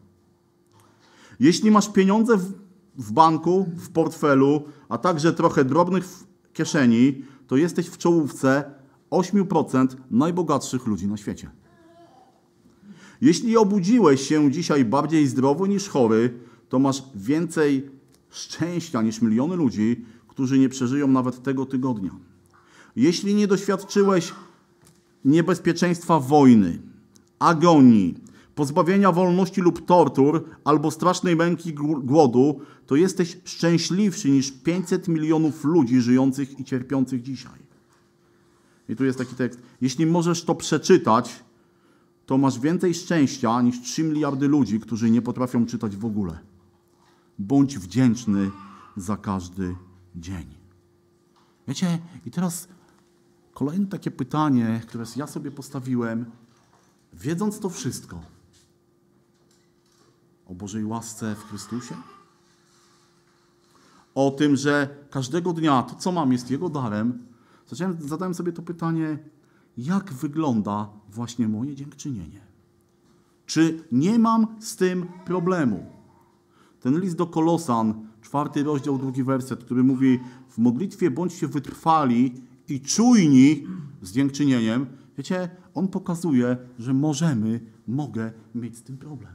Jeśli 1.40 1.72
masz 1.72 1.92
pieniądze 1.92 2.38
w, 2.38 2.54
w 2.98 3.12
banku, 3.12 3.66
w 3.76 3.90
portfelu, 3.90 4.64
a 4.90 4.98
także 4.98 5.34
trochę 5.34 5.66
drobnych 5.66 6.06
w 6.06 6.26
kieszeni, 6.54 7.24
to 7.48 7.58
jesteś 7.58 7.88
w 7.88 7.98
czołówce 7.98 8.72
8% 9.12 9.88
najbogatszych 10.12 10.88
ludzi 10.88 11.08
na 11.08 11.18
świecie. 11.18 11.50
Jeśli 13.22 13.58
obudziłeś 13.58 14.22
się 14.22 14.52
dzisiaj 14.52 14.86
bardziej 14.86 15.28
zdrowy 15.28 15.70
niż 15.70 15.90
chory, 15.90 16.40
to 16.70 16.80
masz 16.80 17.04
więcej 17.16 17.97
szczęścia 18.30 19.02
niż 19.02 19.22
miliony 19.22 19.56
ludzi, 19.56 20.06
którzy 20.28 20.60
nie 20.60 20.70
przeżyją 20.70 21.08
nawet 21.08 21.44
tego 21.44 21.66
tygodnia. 21.66 22.12
Jeśli 22.96 23.36
nie 23.36 23.48
doświadczyłeś 23.48 24.34
niebezpieczeństwa 25.26 26.20
wojny, 26.20 26.80
agonii, 27.40 28.16
pozbawienia 28.56 29.12
wolności 29.12 29.62
lub 29.62 29.86
tortur 29.86 30.44
albo 30.64 30.92
strasznej 30.92 31.36
męki 31.36 31.74
głodu, 32.04 32.62
to 32.86 32.96
jesteś 32.96 33.38
szczęśliwszy 33.46 34.30
niż 34.30 34.52
500 34.52 35.08
milionów 35.08 35.64
ludzi 35.64 36.02
żyjących 36.02 36.60
i 36.60 36.64
cierpiących 36.64 37.22
dzisiaj. 37.22 37.60
I 38.90 38.96
tu 38.96 39.06
jest 39.06 39.18
taki 39.18 39.36
tekst. 39.36 39.62
Jeśli 39.82 40.06
możesz 40.06 40.44
to 40.44 40.56
przeczytać, 40.56 41.44
to 42.26 42.38
masz 42.38 42.60
więcej 42.60 42.94
szczęścia 42.94 43.62
niż 43.62 43.82
3 43.82 44.04
miliardy 44.04 44.48
ludzi, 44.48 44.80
którzy 44.80 45.12
nie 45.12 45.22
potrafią 45.22 45.66
czytać 45.66 45.96
w 45.96 46.06
ogóle. 46.06 46.40
Bądź 47.40 47.78
wdzięczny 47.78 48.52
za 48.98 49.18
każdy 49.18 49.76
dzień. 50.16 50.46
Wiecie, 51.68 52.00
i 52.26 52.32
teraz 52.32 52.68
kolejne 53.54 53.88
takie 53.88 54.12
pytanie, 54.12 54.82
które 54.88 55.06
ja 55.16 55.28
sobie 55.28 55.52
postawiłem, 55.52 56.26
wiedząc 57.14 57.60
to 57.60 57.70
wszystko 57.70 58.22
o 60.46 60.56
Bożej 60.56 60.86
łasce 60.86 61.36
w 61.36 61.44
Chrystusie, 61.44 61.96
o 64.16 64.32
tym, 64.32 64.56
że 64.56 64.96
każdego 65.10 65.54
dnia 65.54 65.84
to, 65.84 65.96
co 65.96 66.12
mam, 66.12 66.32
jest 66.32 66.52
Jego 66.52 66.70
darem, 66.70 67.28
zacząłem, 67.68 67.98
zadałem 68.02 68.34
sobie 68.34 68.52
to 68.52 68.62
pytanie, 68.62 69.18
jak 69.78 70.14
wygląda 70.14 70.90
właśnie 71.10 71.48
moje 71.48 71.76
dziękczynienie? 71.76 72.42
Czy 73.46 73.84
nie 73.92 74.20
mam 74.20 74.62
z 74.62 74.76
tym 74.76 75.08
problemu? 75.26 75.97
Ten 76.80 77.00
list 77.00 77.16
do 77.16 77.28
Kolosan, 77.28 78.08
czwarty 78.22 78.64
rozdział, 78.64 78.98
drugi 78.98 79.24
werset, 79.24 79.64
który 79.64 79.84
mówi 79.84 80.20
w 80.50 80.58
modlitwie 80.58 81.12
bądźcie 81.12 81.48
wytrwali 81.48 82.34
i 82.70 82.82
czujni 82.82 83.68
z 84.02 84.12
dziękczynieniem. 84.12 84.86
Wiecie, 85.18 85.50
on 85.74 85.88
pokazuje, 85.88 86.58
że 86.80 86.94
możemy, 86.94 87.60
mogę 87.88 88.32
mieć 88.56 88.78
z 88.78 88.84
tym 88.84 88.98
problem. 88.98 89.32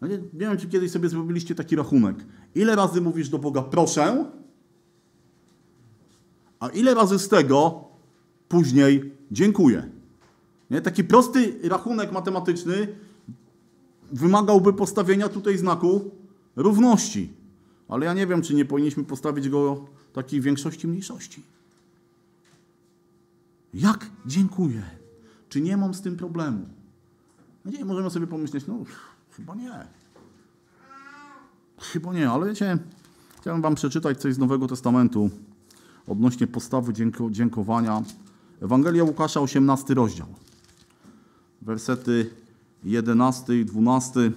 No 0.00 0.08
nie, 0.08 0.18
nie 0.18 0.28
wiem, 0.32 0.56
czy 0.56 0.68
kiedyś 0.68 0.90
sobie 0.90 1.08
zrobiliście 1.08 1.54
taki 1.54 1.76
rachunek. 1.76 2.16
Ile 2.54 2.76
razy 2.76 3.00
mówisz 3.00 3.28
do 3.28 3.38
Boga 3.38 3.62
proszę, 3.62 4.26
a 6.60 6.68
ile 6.68 6.94
razy 6.94 7.18
z 7.18 7.28
tego 7.28 7.84
później 8.48 9.12
dziękuję. 9.30 9.90
Nie? 10.70 10.80
Taki 10.80 11.04
prosty 11.04 11.58
rachunek 11.62 12.12
matematyczny 12.12 12.88
wymagałby 14.12 14.72
postawienia 14.72 15.28
tutaj 15.28 15.58
znaku 15.58 16.10
równości. 16.56 17.32
Ale 17.88 18.06
ja 18.06 18.14
nie 18.14 18.26
wiem, 18.26 18.42
czy 18.42 18.54
nie 18.54 18.64
powinniśmy 18.64 19.04
postawić 19.04 19.48
go 19.48 19.84
takiej 20.12 20.40
większości 20.40 20.88
mniejszości. 20.88 21.42
Jak 23.74 24.06
dziękuję? 24.26 24.82
Czy 25.48 25.60
nie 25.60 25.76
mam 25.76 25.94
z 25.94 26.02
tym 26.02 26.16
problemu? 26.16 26.66
Nie, 27.64 27.84
możemy 27.84 28.10
sobie 28.10 28.26
pomyśleć, 28.26 28.66
no 28.66 28.78
chyba 29.30 29.54
nie. 29.54 29.72
Chyba 31.78 32.12
nie, 32.12 32.30
ale 32.30 32.46
wiecie, 32.46 32.78
chciałem 33.40 33.62
wam 33.62 33.74
przeczytać 33.74 34.20
coś 34.20 34.34
z 34.34 34.38
Nowego 34.38 34.66
Testamentu 34.68 35.30
odnośnie 36.06 36.46
postawy 36.46 36.92
dzięko- 36.92 37.30
dziękowania. 37.30 38.02
Ewangelia 38.62 39.04
Łukasza, 39.04 39.40
18 39.40 39.94
rozdział. 39.94 40.26
Wersety 41.62 42.30
11 42.84 43.60
i 43.60 43.64
12. 43.64 44.32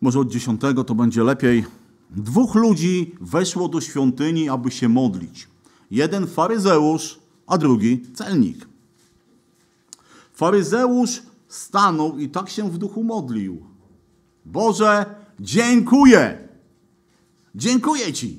Może 0.00 0.20
od 0.20 0.30
10 0.30 0.60
to 0.86 0.94
będzie 0.94 1.24
lepiej. 1.24 1.64
Dwóch 2.10 2.54
ludzi 2.54 3.14
weszło 3.20 3.68
do 3.68 3.80
świątyni, 3.80 4.48
aby 4.48 4.70
się 4.70 4.88
modlić. 4.88 5.48
Jeden 5.90 6.26
faryzeusz, 6.26 7.18
a 7.46 7.58
drugi 7.58 8.02
celnik. 8.14 8.68
Faryzeusz 10.32 11.22
stanął 11.48 12.18
i 12.18 12.28
tak 12.28 12.48
się 12.48 12.70
w 12.70 12.78
duchu 12.78 13.04
modlił. 13.04 13.66
Boże, 14.44 15.14
dziękuję. 15.40 16.48
Dziękuję 17.54 18.12
Ci, 18.12 18.38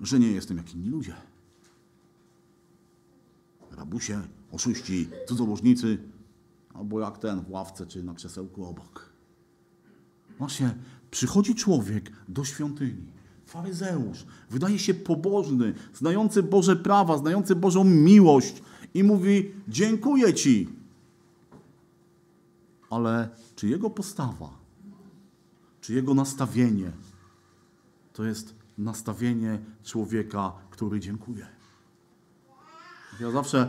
że 0.00 0.18
nie 0.18 0.32
jestem 0.32 0.56
jak 0.56 0.74
inni 0.74 0.88
ludzie. 0.88 1.27
Rabusie, 3.78 4.22
oszuści, 4.52 5.08
cudzołożnicy, 5.28 5.98
albo 6.74 7.00
jak 7.00 7.18
ten 7.18 7.40
w 7.40 7.50
ławce 7.50 7.86
czy 7.86 8.02
na 8.02 8.14
krzesełku 8.14 8.64
obok. 8.64 9.12
Właśnie, 10.38 10.74
przychodzi 11.10 11.54
człowiek 11.54 12.12
do 12.28 12.44
świątyni, 12.44 13.06
faryzeusz, 13.46 14.26
wydaje 14.50 14.78
się 14.78 14.94
pobożny, 14.94 15.74
znający 15.94 16.42
Boże 16.42 16.76
prawa, 16.76 17.18
znający 17.18 17.56
Bożą 17.56 17.84
miłość 17.84 18.62
i 18.94 19.04
mówi: 19.04 19.50
Dziękuję 19.68 20.34
Ci. 20.34 20.68
Ale 22.90 23.28
czy 23.56 23.68
jego 23.68 23.90
postawa, 23.90 24.58
czy 25.80 25.94
jego 25.94 26.14
nastawienie 26.14 26.92
to 28.12 28.24
jest 28.24 28.54
nastawienie 28.78 29.58
człowieka, 29.84 30.52
który 30.70 31.00
dziękuje? 31.00 31.57
Ja 33.20 33.30
zawsze 33.30 33.68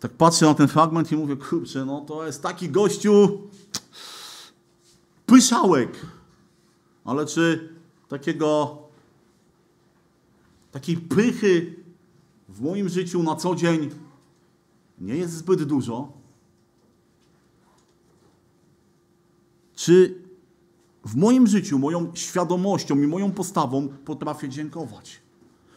tak 0.00 0.12
patrzę 0.12 0.46
na 0.46 0.54
ten 0.54 0.68
fragment 0.68 1.12
i 1.12 1.16
mówię, 1.16 1.36
kurczę, 1.36 1.84
no 1.84 2.00
to 2.00 2.26
jest 2.26 2.42
taki 2.42 2.68
gościu 2.68 3.38
pyszałek. 5.26 6.06
Ale 7.04 7.26
czy 7.26 7.74
takiego, 8.08 8.78
takiej 10.72 10.96
pychy 10.96 11.74
w 12.48 12.60
moim 12.60 12.88
życiu 12.88 13.22
na 13.22 13.36
co 13.36 13.54
dzień 13.54 13.90
nie 14.98 15.16
jest 15.16 15.32
zbyt 15.32 15.62
dużo? 15.62 16.12
Czy 19.74 20.22
w 21.04 21.16
moim 21.16 21.46
życiu, 21.46 21.78
moją 21.78 22.12
świadomością 22.14 22.96
i 23.02 23.06
moją 23.06 23.32
postawą 23.32 23.88
potrafię 23.88 24.48
dziękować? 24.48 25.25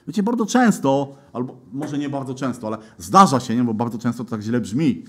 Wiecie, 0.08 0.24
bardzo 0.24 0.46
często, 0.46 1.16
albo 1.34 1.58
może 1.72 1.98
nie 1.98 2.10
bardzo 2.10 2.36
często, 2.36 2.68
ale 2.68 2.78
zdarza 2.98 3.40
się, 3.40 3.56
nie, 3.56 3.64
bo 3.64 3.74
bardzo 3.74 3.98
często 3.98 4.24
to 4.24 4.30
tak 4.30 4.42
źle 4.42 4.62
brzmi, 4.62 5.06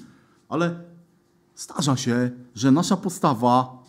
ale 0.48 0.84
zdarza 1.56 1.96
się, 1.96 2.30
że 2.54 2.70
nasza 2.70 2.96
postawa, 2.96 3.82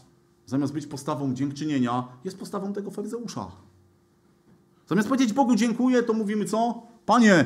zamiast 0.46 0.74
być 0.74 0.88
postawą 0.88 1.34
dziękczynienia, 1.34 2.08
jest 2.23 2.39
postawą 2.39 2.73
tego 2.73 2.91
faryzeusza. 2.91 3.52
Zamiast 4.88 5.08
powiedzieć 5.08 5.34
Bogu 5.34 5.56
dziękuję, 5.56 6.04
to 6.04 6.13
mówimy 6.13 6.45
co? 6.45 6.82
Panie, 7.06 7.45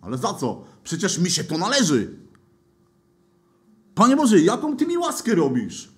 ale 0.00 0.18
za 0.18 0.34
co? 0.34 0.64
Przecież 0.84 1.18
mi 1.18 1.30
się 1.30 1.44
to 1.44 1.58
należy. 1.58 2.16
Panie 3.94 4.16
Boże, 4.16 4.40
jaką 4.40 4.76
Ty 4.76 4.86
mi 4.86 4.98
łaskę 4.98 5.34
robisz? 5.34 5.92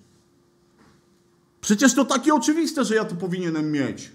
Przecież 1.61 1.93
to 1.93 2.05
takie 2.05 2.33
oczywiste, 2.33 2.85
że 2.85 2.95
ja 2.95 3.05
to 3.05 3.15
powinienem 3.15 3.71
mieć. 3.71 4.11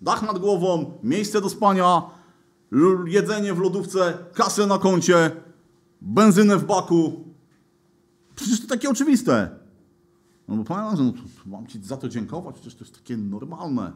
Dach 0.00 0.22
nad 0.22 0.38
głową, 0.38 0.98
miejsce 1.02 1.40
do 1.40 1.50
spania, 1.50 2.02
jedzenie 3.06 3.54
w 3.54 3.58
lodówce, 3.58 4.18
kasę 4.34 4.66
na 4.66 4.78
koncie, 4.78 5.30
benzynę 6.00 6.56
w 6.56 6.64
baku. 6.64 7.24
Przecież 8.34 8.60
to 8.60 8.66
takie 8.66 8.90
oczywiste. 8.90 9.58
No 10.48 10.56
bo 10.56 10.64
Panie, 10.64 11.02
no, 11.02 11.12
to, 11.12 11.18
to 11.18 11.50
mam 11.50 11.66
Ci 11.66 11.82
za 11.82 11.96
to 11.96 12.08
dziękować, 12.08 12.54
przecież 12.54 12.74
to 12.74 12.84
jest 12.84 12.94
takie 12.94 13.16
normalne. 13.16 13.92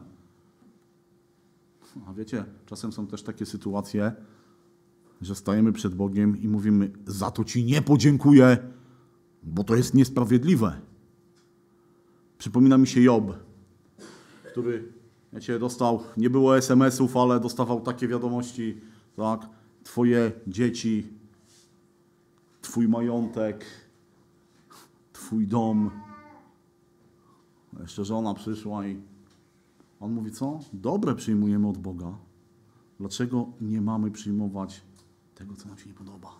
A 2.07 2.13
wiecie, 2.13 2.45
czasem 2.65 2.91
są 2.91 3.07
też 3.07 3.23
takie 3.23 3.45
sytuacje, 3.45 4.11
że 5.21 5.35
stajemy 5.35 5.73
przed 5.73 5.95
Bogiem 5.95 6.41
i 6.41 6.47
mówimy, 6.47 6.91
za 7.05 7.31
to 7.31 7.43
Ci 7.43 7.63
nie 7.63 7.81
podziękuję, 7.81 8.57
bo 9.43 9.63
to 9.63 9.75
jest 9.75 9.93
niesprawiedliwe. 9.93 10.81
Przypomina 12.37 12.77
mi 12.77 12.87
się 12.87 13.01
Job, 13.01 13.33
który, 14.51 14.93
wiecie, 15.33 15.59
dostał, 15.59 16.03
nie 16.17 16.29
było 16.29 16.57
SMS-ów, 16.57 17.17
ale 17.17 17.39
dostawał 17.39 17.81
takie 17.81 18.07
wiadomości, 18.07 18.81
tak, 19.15 19.49
twoje 19.83 20.31
dzieci, 20.47 21.07
twój 22.61 22.87
majątek, 22.87 23.65
twój 25.13 25.47
dom. 25.47 25.91
Jeszcze 27.79 28.05
żona 28.05 28.33
przyszła 28.33 28.87
i 28.87 29.01
on 29.99 30.13
mówi, 30.13 30.31
co? 30.31 30.59
Dobre 30.73 31.15
przyjmujemy 31.15 31.67
od 31.67 31.77
Boga. 31.77 32.17
Dlaczego 32.99 33.47
nie 33.61 33.81
mamy 33.81 34.11
przyjmować 34.11 34.81
tego, 35.35 35.55
co 35.55 35.67
nam 35.67 35.77
się 35.77 35.87
nie 35.87 35.95
podoba? 35.95 36.31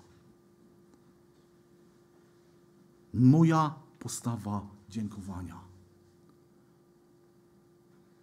Moja 3.14 3.76
postawa 4.00 4.68
dziękowania 4.90 5.69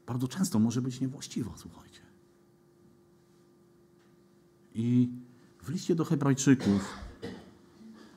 bardzo 0.07 0.29
często 0.29 0.59
może 0.59 0.83
być 0.83 1.01
niewłaściwa, 1.01 1.51
słuchajcie. 1.57 2.01
I 4.75 5.09
w 5.63 5.71
liście 5.71 5.95
do 5.95 6.05
Hebrajczyków, 6.05 6.95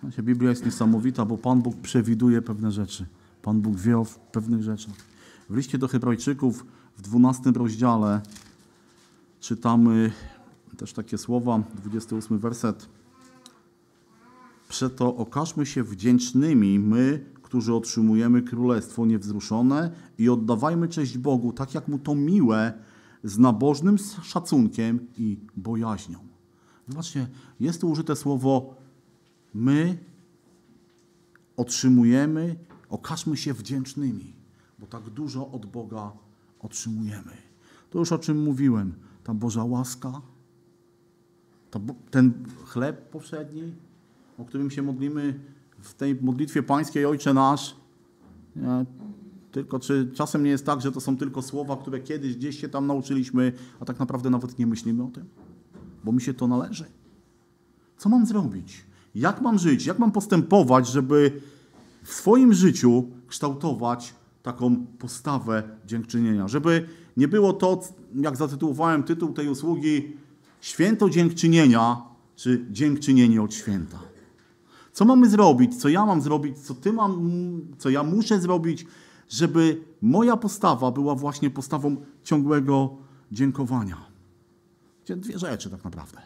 znaczy 0.02 0.24
Biblia 0.24 0.50
jest 0.50 0.66
niesamowita, 0.66 1.26
bo 1.26 1.38
Pan 1.38 1.62
Bóg 1.62 1.76
przewiduje 1.76 2.42
pewne 2.42 2.72
rzeczy. 2.72 3.06
Pan 3.42 3.62
Bóg 3.62 3.76
wie 3.76 3.98
o 3.98 4.06
pewnych 4.32 4.64
rzeczach. 4.64 4.96
W 5.50 5.56
liście 5.56 5.78
do 5.78 5.88
Hebrajczyków 5.88 6.66
w 6.98 7.02
12 7.02 7.52
rozdziale 7.52 8.22
czytamy 9.40 10.12
też 10.78 10.94
takie 10.94 11.18
słowa, 11.18 11.64
28 11.76 12.40
werset. 12.40 12.90
Przeto 14.70 15.16
okażmy 15.16 15.66
się 15.66 15.84
wdzięcznymi 15.84 16.80
my, 16.80 17.26
którzy 17.50 17.74
otrzymujemy 17.74 18.42
królestwo 18.42 19.06
niewzruszone 19.06 19.92
i 20.18 20.30
oddawajmy 20.30 20.88
cześć 20.88 21.18
Bogu, 21.18 21.54
tak 21.54 21.74
jak 21.74 21.88
mu 21.88 22.00
to 22.00 22.16
miłe, 22.16 22.74
z 23.24 23.38
nabożnym 23.38 23.98
szacunkiem 24.24 25.08
i 25.18 25.38
bojaźnią. 25.58 26.20
Zobaczcie, 26.88 27.28
jest 27.60 27.82
tu 27.82 27.90
użyte 27.90 28.16
słowo 28.16 28.76
my 29.54 29.98
otrzymujemy, 31.58 32.56
okażmy 32.90 33.38
się 33.38 33.54
wdzięcznymi, 33.54 34.34
bo 34.80 34.88
tak 34.88 35.10
dużo 35.10 35.52
od 35.52 35.66
Boga 35.66 36.12
otrzymujemy. 36.60 37.38
To 37.90 38.00
już 38.00 38.12
o 38.12 38.20
czym 38.20 38.44
mówiłem. 38.44 38.94
Ta 39.24 39.34
Boża 39.34 39.64
łaska, 39.64 40.22
ten 42.12 42.46
chleb 42.66 43.10
powszedni, 43.10 43.74
o 44.38 44.46
którym 44.46 44.72
się 44.72 44.82
modlimy 44.82 45.40
w 45.82 45.94
tej 45.94 46.16
modlitwie 46.22 46.64
pańskiej 46.64 47.06
Ojcze 47.06 47.34
Nasz. 47.34 47.76
Nie? 48.56 48.86
Tylko 49.52 49.80
czy 49.80 50.12
czasem 50.14 50.44
nie 50.44 50.50
jest 50.50 50.66
tak, 50.66 50.82
że 50.82 50.92
to 50.92 51.02
są 51.02 51.18
tylko 51.18 51.42
słowa, 51.42 51.78
które 51.78 52.00
kiedyś 52.00 52.36
gdzieś 52.36 52.62
się 52.62 52.70
tam 52.70 52.88
nauczyliśmy, 52.88 53.54
a 53.80 53.86
tak 53.86 54.00
naprawdę 54.00 54.30
nawet 54.30 54.60
nie 54.60 54.68
myślimy 54.68 55.04
o 55.04 55.08
tym? 55.08 55.26
Bo 56.04 56.12
mi 56.12 56.22
się 56.22 56.34
to 56.34 56.48
należy. 56.48 56.86
Co 57.98 58.10
mam 58.10 58.26
zrobić? 58.26 58.86
Jak 59.16 59.42
mam 59.42 59.60
żyć? 59.60 59.86
Jak 59.86 60.00
mam 60.00 60.12
postępować, 60.12 60.88
żeby 60.88 61.42
w 62.04 62.14
swoim 62.14 62.54
życiu 62.54 63.04
kształtować 63.28 64.14
taką 64.44 64.86
postawę 64.86 65.64
dziękczynienia? 65.86 66.48
Żeby 66.48 66.88
nie 67.18 67.28
było 67.28 67.54
to, 67.54 67.82
jak 68.16 68.38
zatytułowałem 68.38 69.04
tytuł 69.04 69.34
tej 69.34 69.50
usługi, 69.50 70.18
święto 70.62 71.10
dziękczynienia, 71.10 72.02
czy 72.36 72.66
dziękczynienie 72.72 73.42
od 73.42 73.54
święta. 73.54 74.09
Co 74.94 75.06
mamy 75.06 75.30
zrobić? 75.30 75.82
Co 75.82 75.90
ja 75.90 76.06
mam 76.06 76.22
zrobić? 76.22 76.60
Co 76.60 76.76
ty 76.76 76.94
mam, 76.94 77.22
co 77.78 77.90
ja 77.90 78.04
muszę 78.04 78.40
zrobić, 78.40 78.86
żeby 79.30 79.84
moja 80.02 80.38
postawa 80.38 80.92
była 80.92 81.16
właśnie 81.16 81.50
postawą 81.50 81.96
ciągłego 82.24 82.98
dziękowania? 83.32 83.98
Dwie 85.18 85.40
rzeczy 85.40 85.70
tak 85.70 85.84
naprawdę. 85.84 86.18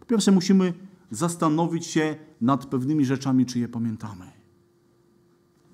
Po 0.00 0.06
pierwsze 0.06 0.32
musimy 0.32 0.72
zastanowić 1.10 1.86
się 1.86 2.16
nad 2.40 2.66
pewnymi 2.66 3.04
rzeczami, 3.04 3.46
czy 3.46 3.58
je 3.58 3.68
pamiętamy. 3.68 4.24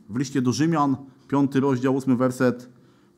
W 0.08 0.16
liście 0.16 0.42
do 0.42 0.52
Rzymian, 0.52 0.96
5 1.28 1.54
rozdział, 1.54 1.96
8 1.96 2.16
werset, 2.16 2.68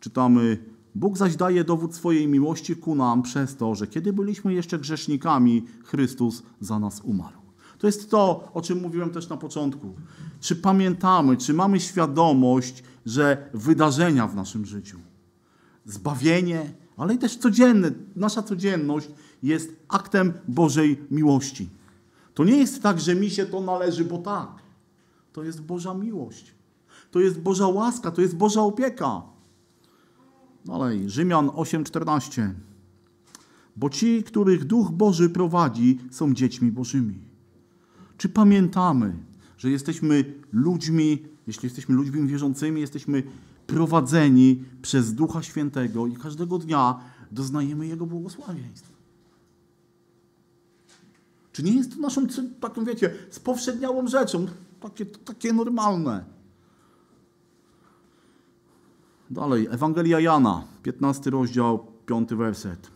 czytamy: 0.01 0.65
Bóg 0.95 1.19
zaś 1.19 1.37
daje 1.37 1.65
dowód 1.65 1.95
swojej 1.95 2.29
miłości 2.29 2.77
ku 2.77 2.95
nam 2.95 3.23
przez 3.23 3.57
to, 3.57 3.75
że 3.75 3.87
kiedy 3.87 4.13
byliśmy 4.13 4.55
jeszcze 4.55 4.79
grzesznikami, 4.79 5.65
Chrystus 5.85 6.43
za 6.61 6.79
nas 6.79 7.01
umarł. 7.05 7.44
To 7.85 7.89
jest 7.89 8.11
to, 8.11 8.51
o 8.55 8.63
czym 8.63 8.81
mówiłem 8.81 9.11
też 9.11 9.29
na 9.29 9.37
początku. 9.37 9.95
Czy 10.41 10.57
pamiętamy, 10.57 11.37
czy 11.37 11.55
mamy 11.55 11.81
świadomość, 11.81 12.83
że 13.07 13.51
wydarzenia 13.55 14.27
w 14.27 14.37
naszym 14.37 14.67
życiu, 14.67 14.99
zbawienie, 15.85 16.73
ale 16.97 17.15
i 17.15 17.19
też 17.19 17.37
codzienne, 17.37 17.91
nasza 18.17 18.43
codzienność 18.43 19.09
jest 19.43 19.77
aktem 19.89 20.33
Bożej 20.49 21.05
miłości. 21.11 21.69
To 22.35 22.45
nie 22.45 22.57
jest 22.57 22.83
tak, 22.83 23.01
że 23.01 23.15
mi 23.15 23.31
się 23.31 23.47
to 23.47 23.61
należy, 23.61 24.05
bo 24.05 24.19
tak. 24.19 24.51
To 25.33 25.43
jest 25.43 25.63
Boża 25.63 25.95
miłość. 25.95 26.55
To 27.11 27.21
jest 27.21 27.41
Boża 27.41 27.67
łaska, 27.67 28.11
to 28.11 28.23
jest 28.23 28.37
Boża 28.37 28.61
opieka. 28.61 29.23
Dalej, 30.65 31.11
Rzymian 31.11 31.49
8:14. 31.49 32.51
Bo 33.77 33.91
ci, 33.91 34.23
których 34.23 34.65
Duch 34.65 34.91
Boży 34.91 35.31
prowadzi, 35.31 35.99
są 36.11 36.35
dziećmi 36.35 36.73
Bożymi. 36.73 37.34
Czy 38.25 38.29
pamiętamy, 38.29 39.15
że 39.59 39.71
jesteśmy 39.71 40.35
ludźmi, 40.53 41.23
jeśli 41.47 41.67
jesteśmy 41.67 41.95
ludźmi 41.95 42.27
wierzącymi, 42.27 42.81
jesteśmy 42.81 43.23
prowadzeni 43.67 44.65
przez 44.83 45.15
Ducha 45.15 45.43
Świętego 45.43 46.07
i 46.07 46.17
każdego 46.17 46.59
dnia 46.59 47.01
doznajemy 47.31 47.87
Jego 47.87 48.07
błogosławieństw? 48.07 48.93
Czy 51.53 51.63
nie 51.63 51.73
jest 51.73 51.95
to 51.95 52.01
naszą, 52.01 52.27
taką 52.61 52.85
wiecie, 52.85 53.15
spowszedniałą 53.31 54.07
rzeczą, 54.07 54.47
takie, 54.81 55.07
takie 55.07 55.53
normalne? 55.53 56.25
Dalej, 59.31 59.69
Ewangelia 59.71 60.21
Jana, 60.21 60.65
15 60.83 61.31
rozdział, 61.31 61.87
5 62.07 62.35
werset. 62.35 62.91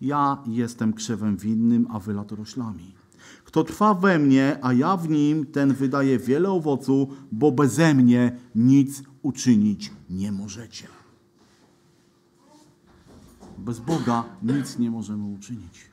Ja 0.00 0.42
jestem 0.46 0.92
krzewem 0.92 1.36
winnym, 1.36 1.86
a 1.90 1.98
wy 1.98 2.14
latoroślami. 2.14 2.97
Kto 3.48 3.64
trwa 3.64 3.94
we 3.94 4.18
mnie, 4.18 4.58
a 4.62 4.72
ja 4.72 4.96
w 4.96 5.08
nim, 5.08 5.46
ten 5.46 5.74
wydaje 5.74 6.18
wiele 6.18 6.50
owocu, 6.50 7.08
bo 7.32 7.52
beze 7.52 7.94
mnie 7.94 8.36
nic 8.54 9.02
uczynić 9.22 9.92
nie 10.10 10.32
możecie. 10.32 10.88
Bez 13.58 13.80
Boga 13.80 14.24
nic 14.42 14.78
nie 14.78 14.90
możemy 14.90 15.24
uczynić. 15.24 15.90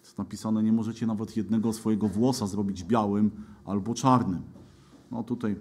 Jest 0.00 0.18
napisane, 0.18 0.62
nie 0.62 0.72
możecie 0.72 1.06
nawet 1.06 1.36
jednego 1.36 1.72
swojego 1.72 2.08
włosa 2.08 2.46
zrobić 2.46 2.84
białym 2.84 3.30
albo 3.64 3.94
czarnym. 3.94 4.42
No 5.10 5.22
tutaj 5.22 5.56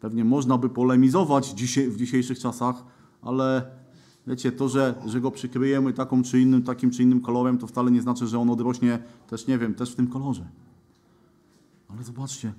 pewnie 0.00 0.24
można 0.24 0.58
by 0.58 0.68
polemizować 0.68 1.54
w 1.88 1.96
dzisiejszych 1.96 2.38
czasach, 2.38 2.84
ale 3.22 3.70
wiecie, 4.26 4.52
to, 4.52 4.68
że, 4.68 4.94
że 5.06 5.20
go 5.20 5.30
przykryjemy 5.30 5.92
taką 5.92 6.22
czy 6.22 6.40
innym, 6.40 6.62
takim 6.62 6.90
czy 6.90 7.02
innym 7.02 7.20
kolorem, 7.20 7.58
to 7.58 7.66
wcale 7.66 7.90
nie 7.90 8.02
znaczy, 8.02 8.26
że 8.26 8.38
on 8.38 8.50
odrośnie 8.50 8.98
też, 9.26 9.46
nie 9.46 9.58
wiem, 9.58 9.74
też 9.74 9.92
w 9.92 9.96
tym 9.96 10.06
kolorze. 10.06 10.48
Ale 11.88 12.02
zobaczcie, 12.02 12.52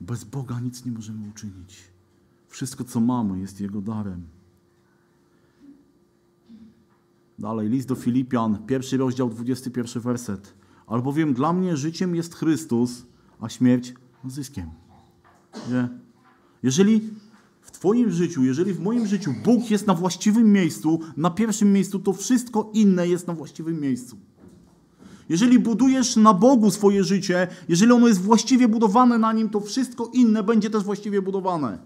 bez 0.00 0.24
Boga 0.24 0.60
nic 0.60 0.84
nie 0.84 0.92
możemy 0.92 1.28
uczynić. 1.28 1.78
Wszystko, 2.48 2.84
co 2.84 3.00
mamy, 3.00 3.38
jest 3.38 3.60
Jego 3.60 3.80
darem. 3.80 4.22
Dalej, 7.38 7.68
list 7.68 7.88
do 7.88 7.94
Filipian, 7.94 8.66
pierwszy 8.66 8.96
rozdział, 8.96 9.30
21 9.30 10.02
werset. 10.02 10.54
Albowiem 10.86 11.34
dla 11.34 11.52
mnie 11.52 11.76
życiem 11.76 12.16
jest 12.16 12.34
Chrystus, 12.34 13.06
a 13.40 13.48
śmierć 13.48 13.94
zyskiem. 14.24 14.70
Nie? 15.70 15.88
Jeżeli 16.62 17.10
Twoim 17.82 18.10
życiu, 18.10 18.44
jeżeli 18.44 18.72
w 18.72 18.80
moim 18.80 19.06
życiu 19.06 19.34
Bóg 19.44 19.70
jest 19.70 19.86
na 19.86 19.94
właściwym 19.94 20.52
miejscu, 20.52 21.00
na 21.16 21.30
pierwszym 21.30 21.72
miejscu, 21.72 21.98
to 21.98 22.12
wszystko 22.12 22.70
inne 22.74 23.08
jest 23.08 23.26
na 23.26 23.34
właściwym 23.34 23.80
miejscu. 23.80 24.16
Jeżeli 25.28 25.58
budujesz 25.58 26.16
na 26.16 26.34
Bogu 26.34 26.70
swoje 26.70 27.04
życie, 27.04 27.48
jeżeli 27.68 27.92
ono 27.92 28.08
jest 28.08 28.20
właściwie 28.20 28.68
budowane 28.68 29.18
na 29.18 29.32
nim, 29.32 29.48
to 29.48 29.60
wszystko 29.60 30.10
inne 30.12 30.42
będzie 30.42 30.70
też 30.70 30.84
właściwie 30.84 31.22
budowane. 31.22 31.78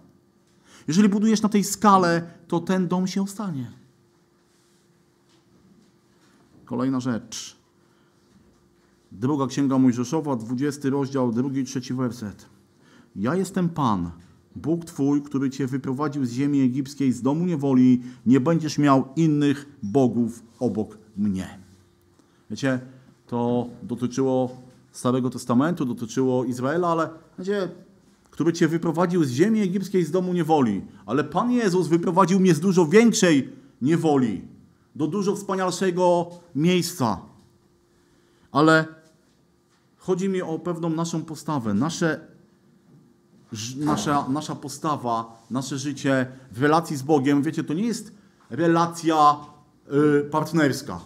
Jeżeli 0.88 1.08
budujesz 1.08 1.42
na 1.42 1.48
tej 1.48 1.64
skale, 1.64 2.22
to 2.48 2.60
ten 2.60 2.88
dom 2.88 3.06
się 3.06 3.22
ostanie. 3.22 3.70
Kolejna 6.64 7.00
rzecz. 7.00 7.56
Druga 9.12 9.46
Księga 9.46 9.78
Mojżeszowa, 9.78 10.36
20 10.36 10.88
rozdział, 10.88 11.32
drugi 11.32 11.60
i 11.60 11.64
trzeci 11.64 11.94
werset. 11.94 12.46
Ja 13.16 13.34
jestem 13.34 13.68
Pan, 13.68 14.10
Bóg 14.56 14.84
Twój, 14.84 15.22
który 15.22 15.50
Cię 15.50 15.66
wyprowadził 15.66 16.24
z 16.26 16.32
ziemi 16.32 16.60
egipskiej, 16.60 17.12
z 17.12 17.22
domu 17.22 17.46
niewoli. 17.46 18.02
Nie 18.26 18.40
będziesz 18.40 18.78
miał 18.78 19.04
innych 19.16 19.66
bogów 19.82 20.42
obok 20.60 20.98
mnie. 21.16 21.58
Wiecie, 22.50 22.80
to 23.26 23.66
dotyczyło 23.82 24.56
Starego 24.92 25.30
Testamentu, 25.30 25.84
dotyczyło 25.84 26.44
Izraela, 26.44 26.88
ale 26.88 27.08
wiecie, 27.38 27.68
który 28.30 28.52
Cię 28.52 28.68
wyprowadził 28.68 29.24
z 29.24 29.30
ziemi 29.30 29.60
egipskiej, 29.60 30.04
z 30.04 30.10
domu 30.10 30.32
niewoli. 30.32 30.82
Ale 31.06 31.24
Pan 31.24 31.50
Jezus 31.50 31.88
wyprowadził 31.88 32.40
mnie 32.40 32.54
z 32.54 32.60
dużo 32.60 32.86
większej 32.86 33.52
niewoli, 33.82 34.42
do 34.94 35.06
dużo 35.06 35.36
wspanialszego 35.36 36.30
miejsca. 36.54 37.20
Ale 38.52 38.84
chodzi 39.96 40.28
mi 40.28 40.42
o 40.42 40.58
pewną 40.58 40.90
naszą 40.90 41.22
postawę, 41.22 41.74
nasze 41.74 42.35
nasza, 43.76 44.28
nasza 44.28 44.54
postawa, 44.54 45.42
nasze 45.50 45.78
życie 45.78 46.26
w 46.52 46.62
relacji 46.62 46.96
z 46.96 47.02
Bogiem, 47.02 47.42
wiecie, 47.42 47.64
to 47.64 47.74
nie 47.74 47.86
jest 47.86 48.12
relacja 48.50 49.36
y, 50.20 50.30
partnerska. 50.30 51.00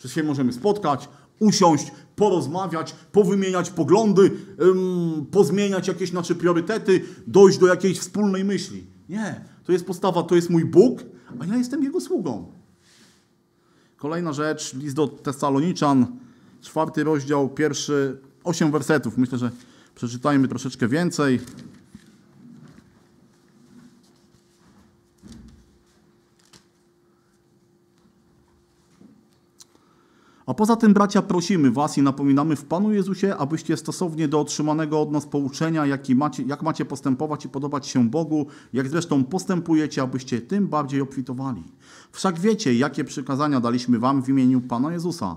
Że 0.00 0.08
się 0.08 0.22
możemy 0.22 0.52
spotkać, 0.52 1.08
usiąść, 1.38 1.92
porozmawiać, 2.16 2.94
powymieniać 3.12 3.70
poglądy, 3.70 4.30
ym, 4.62 5.26
pozmieniać 5.30 5.88
jakieś 5.88 6.12
nasze 6.12 6.34
priorytety, 6.34 7.04
dojść 7.26 7.58
do 7.58 7.66
jakiejś 7.66 7.98
wspólnej 7.98 8.44
myśli. 8.44 8.86
Nie, 9.08 9.44
to 9.64 9.72
jest 9.72 9.86
postawa, 9.86 10.22
to 10.22 10.34
jest 10.34 10.50
mój 10.50 10.64
Bóg, 10.64 11.00
a 11.40 11.46
ja 11.46 11.56
jestem 11.56 11.82
Jego 11.82 12.00
sługą. 12.00 12.52
Kolejna 13.96 14.32
rzecz, 14.32 14.74
list 14.74 14.96
do 14.96 15.08
Tesaloniczan, 15.08 16.06
czwarty 16.62 17.04
rozdział, 17.04 17.48
pierwszy, 17.48 18.18
osiem 18.44 18.70
wersetów. 18.70 19.18
Myślę, 19.18 19.38
że 19.38 19.50
Przeczytajmy 19.94 20.48
troszeczkę 20.48 20.88
więcej. 20.88 21.40
A 30.46 30.54
poza 30.54 30.76
tym, 30.76 30.94
bracia, 30.94 31.22
prosimy 31.22 31.70
Was 31.70 31.98
i 31.98 32.02
napominamy 32.02 32.56
w 32.56 32.64
Panu 32.64 32.92
Jezusie, 32.92 33.36
abyście 33.36 33.76
stosownie 33.76 34.28
do 34.28 34.40
otrzymanego 34.40 35.00
od 35.00 35.12
nas 35.12 35.26
pouczenia, 35.26 35.86
jak, 35.86 36.08
macie, 36.08 36.42
jak 36.42 36.62
macie 36.62 36.84
postępować 36.84 37.44
i 37.44 37.48
podobać 37.48 37.86
się 37.86 38.10
Bogu, 38.10 38.46
jak 38.72 38.88
zresztą 38.88 39.24
postępujecie, 39.24 40.02
abyście 40.02 40.40
tym 40.40 40.68
bardziej 40.68 41.00
obfitowali. 41.00 41.62
Wszak 42.12 42.40
wiecie, 42.40 42.74
jakie 42.74 43.04
przykazania 43.04 43.60
daliśmy 43.60 43.98
Wam 43.98 44.22
w 44.22 44.28
imieniu 44.28 44.60
Pana 44.60 44.92
Jezusa. 44.92 45.36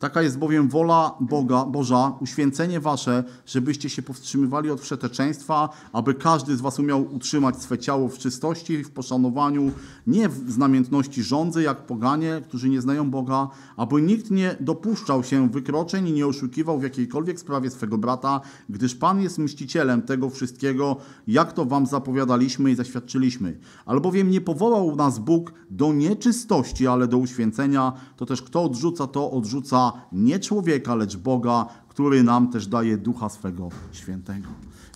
Taka 0.00 0.22
jest 0.22 0.38
bowiem 0.38 0.68
wola 0.68 1.14
Boga, 1.20 1.64
Boża, 1.64 2.12
uświęcenie 2.20 2.80
wasze, 2.80 3.24
żebyście 3.46 3.90
się 3.90 4.02
powstrzymywali 4.02 4.70
od 4.70 4.80
wszeteczeństwa, 4.80 5.68
aby 5.92 6.14
każdy 6.14 6.56
z 6.56 6.60
was 6.60 6.78
umiał 6.78 7.14
utrzymać 7.14 7.62
swe 7.62 7.78
ciało 7.78 8.08
w 8.08 8.18
czystości, 8.18 8.84
w 8.84 8.90
poszanowaniu, 8.90 9.70
nie 10.06 10.28
w 10.28 10.50
znamiętności 10.50 11.22
rządzy, 11.22 11.62
jak 11.62 11.86
poganie, 11.86 12.40
którzy 12.44 12.68
nie 12.68 12.80
znają 12.80 13.10
Boga, 13.10 13.48
aby 13.76 14.02
nikt 14.02 14.30
nie 14.30 14.56
dopuszczał 14.60 15.24
się 15.24 15.48
wykroczeń 15.48 16.08
i 16.08 16.12
nie 16.12 16.26
oszukiwał 16.26 16.78
w 16.78 16.82
jakiejkolwiek 16.82 17.40
sprawie 17.40 17.70
swego 17.70 17.98
brata, 17.98 18.40
gdyż 18.68 18.94
Pan 18.94 19.20
jest 19.20 19.38
mścicielem 19.38 20.02
tego 20.02 20.30
wszystkiego, 20.30 20.96
jak 21.26 21.52
to 21.52 21.64
wam 21.64 21.86
zapowiadaliśmy 21.86 22.70
i 22.70 22.74
zaświadczyliśmy. 22.74 23.58
Albowiem 23.86 24.30
nie 24.30 24.40
powołał 24.40 24.96
nas 24.96 25.18
Bóg 25.18 25.52
do 25.70 25.92
nieczystości, 25.92 26.86
ale 26.86 27.08
do 27.08 27.18
uświęcenia, 27.18 27.92
to 28.16 28.26
też 28.26 28.42
kto 28.42 28.62
odrzuca 28.62 29.06
to, 29.06 29.30
odrzuca 29.30 29.89
nie 30.12 30.40
człowieka, 30.40 30.94
lecz 30.94 31.16
Boga, 31.16 31.66
który 31.88 32.22
nam 32.22 32.50
też 32.50 32.66
daje 32.66 32.98
Ducha 32.98 33.28
swego 33.28 33.68
Świętego. 33.92 34.48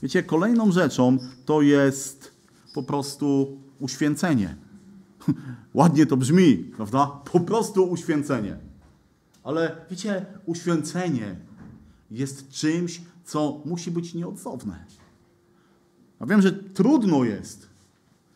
Wiecie, 0.02 0.22
kolejną 0.22 0.72
rzeczą 0.72 1.18
to 1.44 1.62
jest 1.62 2.33
po 2.74 2.83
prostu 2.83 3.59
uświęcenie. 3.80 4.57
Ładnie 5.74 6.07
to 6.07 6.16
brzmi, 6.16 6.57
prawda? 6.57 7.07
Po 7.33 7.40
prostu 7.40 7.85
uświęcenie. 7.90 8.57
Ale 9.42 9.76
wiecie, 9.90 10.26
uświęcenie 10.46 11.37
jest 12.11 12.48
czymś, 12.48 13.00
co 13.24 13.62
musi 13.64 13.90
być 13.90 14.14
nieodzowne. 14.14 14.85
Ja 16.20 16.26
wiem, 16.26 16.42
że 16.42 16.52
trudno 16.52 17.24
jest, 17.24 17.68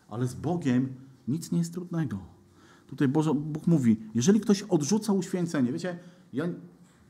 ale 0.09 0.27
z 0.27 0.35
Bogiem 0.35 0.95
nic 1.29 1.53
nie 1.53 1.59
jest 1.59 1.73
trudnego. 1.73 2.19
Tutaj 2.87 3.09
Boże, 3.09 3.35
Bóg 3.35 3.67
mówi, 3.67 3.97
jeżeli 4.15 4.41
ktoś 4.41 4.63
odrzuca 4.63 5.13
uświęcenie, 5.13 5.73
wiecie, 5.73 5.99
ja 6.33 6.45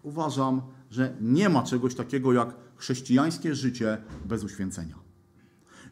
uważam, 0.03 0.63
że 0.91 1.17
nie 1.21 1.49
ma 1.49 1.63
czegoś 1.63 1.95
takiego 1.95 2.33
jak 2.33 2.55
chrześcijańskie 2.77 3.55
życie 3.55 3.99
bez 4.25 4.45
uświęcenia. 4.45 4.95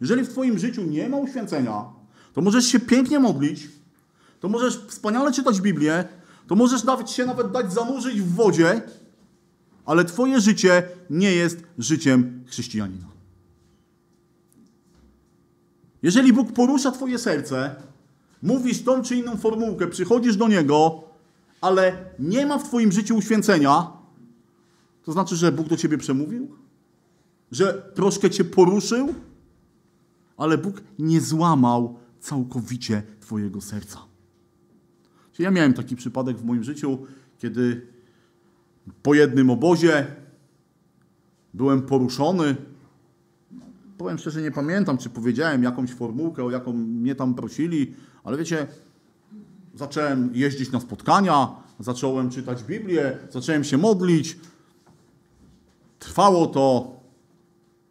Jeżeli 0.01 0.23
w 0.23 0.29
Twoim 0.29 0.59
życiu 0.59 0.83
nie 0.83 1.09
ma 1.09 1.17
uświęcenia, 1.17 1.85
to 2.33 2.41
możesz 2.41 2.65
się 2.65 2.81
pięknie 2.81 3.19
modlić, 3.19 3.69
to 4.41 4.49
możesz 4.49 4.87
wspaniale 4.87 5.33
czytać 5.33 5.61
Biblię, 5.61 6.05
to 6.47 6.55
możesz 6.55 6.85
nawet 6.85 7.11
się 7.11 7.27
nawet 7.27 7.51
dać 7.51 7.73
zanurzyć 7.73 8.21
w 8.23 8.35
wodzie, 8.35 8.83
ale 9.85 10.05
Twoje 10.05 10.41
życie 10.41 10.89
nie 11.11 11.33
jest 11.33 11.63
życiem 11.79 12.45
chrześcijanina. 12.47 13.07
Jeżeli 16.03 16.33
Bóg 16.33 16.53
porusza 16.53 16.91
Twoje 16.91 17.19
serce, 17.19 17.77
mówisz 18.43 18.83
tą 18.83 19.03
czy 19.03 19.17
inną 19.17 19.37
formułkę, 19.37 19.87
przychodzisz 19.87 20.37
do 20.37 20.49
Niego, 20.49 21.06
ale 21.61 22.05
nie 22.19 22.47
ma 22.47 22.59
w 22.59 22.65
Twoim 22.65 22.93
życiu 22.93 23.17
uświęcenia, 23.17 23.93
to 25.03 25.13
znaczy, 25.13 25.37
że 25.37 25.53
Bóg 25.53 25.69
do 25.69 25.77
Ciebie 25.77 25.99
przemówił? 25.99 26.57
Że 27.53 27.93
troszkę 27.95 28.31
Cię 28.31 28.45
poruszył? 28.45 29.15
Ale 30.37 30.59
Bóg 30.59 30.83
nie 30.99 31.21
złamał 31.21 31.99
całkowicie 32.21 33.03
Twojego 33.21 33.61
serca. 33.61 33.99
Ja 35.39 35.51
miałem 35.51 35.73
taki 35.73 35.97
przypadek 35.97 36.37
w 36.37 36.45
moim 36.45 36.65
życiu, 36.65 36.99
kiedy 37.39 37.87
po 39.03 39.15
jednym 39.15 39.51
obozie 39.51 40.07
byłem 41.55 41.83
poruszony. 41.83 42.57
Powiem 43.99 44.19
szczerze, 44.19 44.43
nie 44.43 44.51
pamiętam, 44.51 44.99
czy 44.99 45.11
powiedziałem 45.11 45.63
jakąś 45.63 45.91
formułkę, 45.91 46.45
o 46.45 46.51
jaką 46.51 46.73
mnie 46.73 47.15
tam 47.15 47.35
prosili, 47.35 47.95
ale 48.25 48.37
wiecie, 48.37 48.67
zacząłem 49.77 50.31
jeździć 50.35 50.73
na 50.73 50.81
spotkania, 50.81 51.57
zacząłem 51.81 52.31
czytać 52.31 52.65
Biblię, 52.65 53.19
zacząłem 53.31 53.65
się 53.65 53.79
modlić. 53.79 54.39
Trwało 55.99 56.47
to 56.47 56.97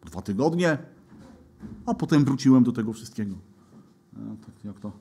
dwa 0.04 0.22
tygodnie, 0.22 0.78
a 1.86 1.94
potem 1.94 2.24
wróciłem 2.24 2.64
do 2.64 2.72
tego 2.72 2.92
wszystkiego. 2.92 3.34
E, 4.16 4.36
tak 4.46 4.64
jak 4.64 4.80
to, 4.80 4.92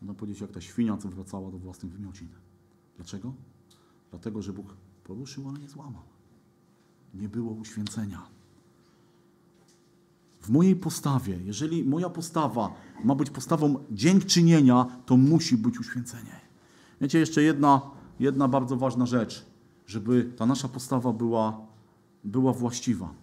można 0.00 0.14
powiedzieć, 0.14 0.40
jak 0.40 0.52
ta 0.52 0.60
świnia, 0.60 0.96
co 0.96 1.08
wracała 1.08 1.50
do 1.50 1.58
własnych 1.58 1.92
wymiocin. 1.92 2.28
Dlaczego? 2.96 3.32
Dlatego, 4.10 4.42
że 4.42 4.52
Bóg 4.52 4.76
poruszył, 5.04 5.48
ale 5.48 5.58
nie 5.58 5.68
złamał. 5.68 6.02
Nie 7.14 7.28
było 7.28 7.52
uświęcenia. 7.52 8.37
W 10.48 10.50
mojej 10.50 10.76
postawie, 10.76 11.38
jeżeli 11.44 11.84
moja 11.84 12.08
postawa 12.08 12.74
ma 13.04 13.14
być 13.14 13.30
postawą 13.30 13.84
dziękczynienia, 13.90 14.86
to 15.06 15.16
musi 15.16 15.56
być 15.56 15.80
uświęcenie. 15.80 16.40
Wiecie, 17.00 17.18
jeszcze 17.18 17.42
jedna, 17.42 17.80
jedna 18.20 18.48
bardzo 18.48 18.76
ważna 18.76 19.06
rzecz, 19.06 19.46
żeby 19.86 20.32
ta 20.36 20.46
nasza 20.46 20.68
postawa 20.68 21.12
była, 21.12 21.60
była 22.24 22.52
właściwa. 22.52 23.14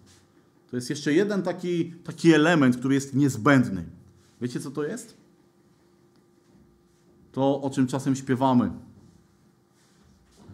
To 0.69 0.75
jest 0.75 0.89
jeszcze 0.89 1.13
jeden 1.13 1.41
taki, 1.41 1.91
taki 1.91 2.33
element, 2.33 2.77
który 2.77 2.95
jest 2.95 3.15
niezbędny. 3.15 3.85
Wiecie, 4.41 4.59
co 4.59 4.71
to 4.71 4.83
jest? 4.83 5.17
To, 7.31 7.61
o 7.61 7.69
czym 7.69 7.87
czasem 7.87 8.15
śpiewamy. 8.15 8.71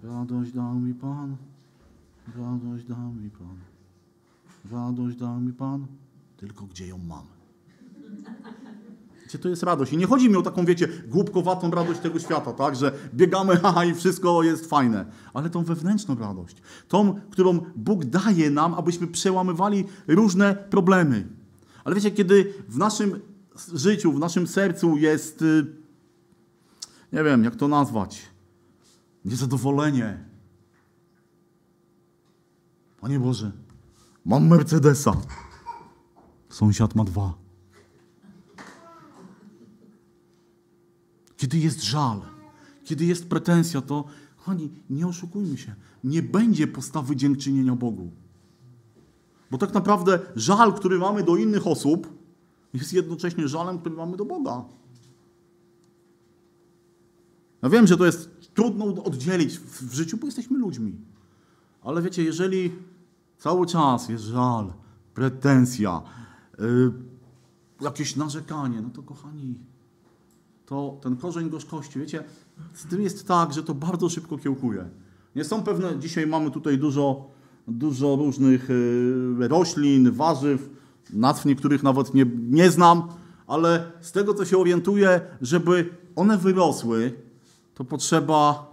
Radość 0.04 0.52
dał 0.52 0.76
mi 0.76 0.94
Pan, 0.94 1.36
radość 2.38 2.86
dał 2.86 3.14
mi 3.14 3.30
Pan, 3.30 3.58
radość 4.72 5.18
dał 5.18 5.42
mi 5.42 5.54
Pan, 5.54 5.88
tylko 6.42 6.66
gdzie 6.66 6.88
ją 6.88 6.98
mam? 6.98 7.26
Wiecie, 9.24 9.40
to 9.40 9.50
jest 9.50 9.64
radość. 9.64 9.94
I 9.94 9.98
nie 9.98 10.08
chodzi 10.08 10.30
mi 10.30 10.36
o 10.36 10.42
taką, 10.42 10.66
wiecie, 10.66 10.88
głupkowatą 11.08 11.72
radość 11.72 12.00
tego 12.00 12.20
świata, 12.20 12.54
tak, 12.54 12.76
że 12.76 12.92
biegamy, 13.14 13.58
haha, 13.62 13.86
i 13.86 13.94
wszystko 13.94 14.44
jest 14.44 14.66
fajne. 14.66 15.06
Ale 15.34 15.50
tą 15.50 15.64
wewnętrzną 15.64 16.16
radość. 16.16 16.58
Tą, 16.88 17.22
którą 17.30 17.60
Bóg 17.76 18.06
daje 18.06 18.50
nam, 18.50 18.74
abyśmy 18.74 19.08
przełamywali 19.08 19.86
różne 20.08 20.56
problemy. 20.56 21.28
Ale 21.84 21.96
wiecie, 21.96 22.12
kiedy 22.12 22.54
w 22.70 22.78
naszym 22.78 23.20
życiu, 23.74 24.12
w 24.12 24.20
naszym 24.20 24.48
sercu 24.48 24.98
jest, 24.98 25.42
y, 25.42 25.66
nie 27.14 27.24
wiem, 27.24 27.44
jak 27.44 27.56
to 27.56 27.68
nazwać, 27.68 28.22
niezadowolenie. 29.26 30.24
Panie 33.02 33.20
Boże, 33.20 33.52
mam 34.26 34.48
Mercedesa. 34.48 35.14
Sąsiad 36.52 36.96
ma 36.96 37.04
dwa. 37.04 37.34
Kiedy 41.38 41.58
jest 41.58 41.84
żal, 41.84 42.22
kiedy 42.84 43.06
jest 43.06 43.30
pretensja, 43.30 43.82
to, 43.82 44.06
kochani, 44.38 44.70
nie 44.90 45.08
oszukujmy 45.08 45.58
się, 45.58 45.76
nie 46.04 46.22
będzie 46.24 46.68
postawy 46.68 47.16
dziękczynienia 47.16 47.76
Bogu. 47.76 48.12
Bo 49.52 49.58
tak 49.58 49.74
naprawdę 49.74 50.20
żal, 50.36 50.74
który 50.74 51.00
mamy 51.00 51.24
do 51.24 51.36
innych 51.36 51.68
osób, 51.68 52.08
jest 52.74 52.94
jednocześnie 52.94 53.48
żalem, 53.48 53.80
który 53.80 53.96
mamy 53.96 54.18
do 54.18 54.26
Boga. 54.26 54.66
Ja 57.62 57.70
wiem, 57.70 57.88
że 57.88 57.98
to 57.98 58.06
jest 58.06 58.30
trudno 58.54 58.86
oddzielić 58.86 59.60
w 59.60 59.94
życiu, 59.94 60.18
bo 60.18 60.26
jesteśmy 60.26 60.58
ludźmi. 60.58 60.98
Ale 61.82 62.02
wiecie, 62.02 62.24
jeżeli 62.24 62.72
cały 63.38 63.66
czas 63.66 64.10
jest 64.10 64.24
żal, 64.24 64.74
pretensja, 65.14 66.02
jakieś 67.82 68.16
narzekanie, 68.16 68.82
no 68.82 68.90
to 68.90 69.04
kochani, 69.04 69.56
to 70.66 71.00
ten 71.02 71.18
korzeń 71.18 71.50
gorzkości, 71.50 72.00
wiecie, 72.00 72.24
z 72.74 72.86
tym 72.86 73.02
jest 73.02 73.28
tak, 73.28 73.54
że 73.54 73.64
to 73.64 73.74
bardzo 73.74 74.10
szybko 74.10 74.38
kiełkuje. 74.38 74.90
Nie 75.36 75.44
są 75.44 75.64
pewne, 75.64 76.00
dzisiaj 76.00 76.28
mamy 76.28 76.52
tutaj 76.52 76.78
dużo, 76.78 77.30
dużo 77.68 78.16
różnych 78.16 78.70
yy, 79.40 79.48
roślin, 79.48 80.12
warzyw, 80.12 80.70
nazw 81.14 81.46
niektórych 81.46 81.84
nawet 81.84 82.14
nie, 82.14 82.26
nie 82.50 82.72
znam, 82.72 83.08
ale 83.48 83.92
z 84.02 84.12
tego, 84.12 84.34
co 84.34 84.46
się 84.46 84.58
orientuję, 84.58 85.22
żeby 85.42 85.90
one 86.16 86.38
wyrosły, 86.38 87.14
to 87.74 87.84
potrzeba 87.84 88.72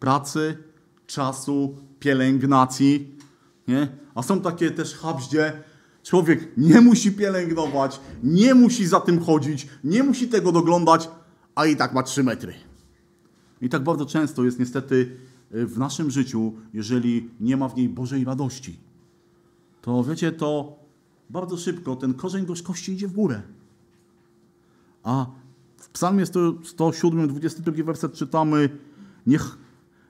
pracy, 0.00 0.58
czasu, 1.06 1.76
pielęgnacji, 2.00 3.14
nie? 3.68 3.88
A 4.14 4.22
są 4.22 4.40
takie 4.40 4.70
też 4.70 4.94
habździe, 4.94 5.62
człowiek 6.02 6.48
nie 6.56 6.80
musi 6.80 7.12
pielęgnować, 7.12 8.00
nie 8.22 8.54
musi 8.54 8.86
za 8.86 9.00
tym 9.00 9.24
chodzić, 9.24 9.68
nie 9.84 10.02
musi 10.02 10.28
tego 10.28 10.52
doglądać, 10.52 11.08
a 11.54 11.66
i 11.66 11.76
tak 11.76 11.94
ma 11.94 12.02
3 12.02 12.22
metry. 12.22 12.54
I 13.60 13.68
tak 13.68 13.82
bardzo 13.82 14.06
często 14.06 14.44
jest 14.44 14.58
niestety 14.58 15.16
y, 15.54 15.66
w 15.66 15.78
naszym 15.78 16.10
życiu, 16.10 16.52
jeżeli 16.74 17.30
nie 17.40 17.56
ma 17.56 17.68
w 17.68 17.76
niej 17.76 17.88
Bożej 17.88 18.24
radości. 18.24 18.76
To 19.82 20.04
wiecie, 20.04 20.32
to 20.32 20.76
bardzo 21.30 21.56
szybko 21.56 21.96
ten 21.96 22.14
korzeń 22.14 22.46
gorzkości 22.46 22.92
idzie 22.92 23.08
w 23.08 23.12
górę. 23.12 23.42
A 25.02 25.26
w 25.76 25.88
psalmie 25.88 26.26
100 26.26 26.52
107, 26.64 27.28
22 27.28 27.84
werset 27.84 28.12
czytamy 28.12 28.68
niech, 29.26 29.58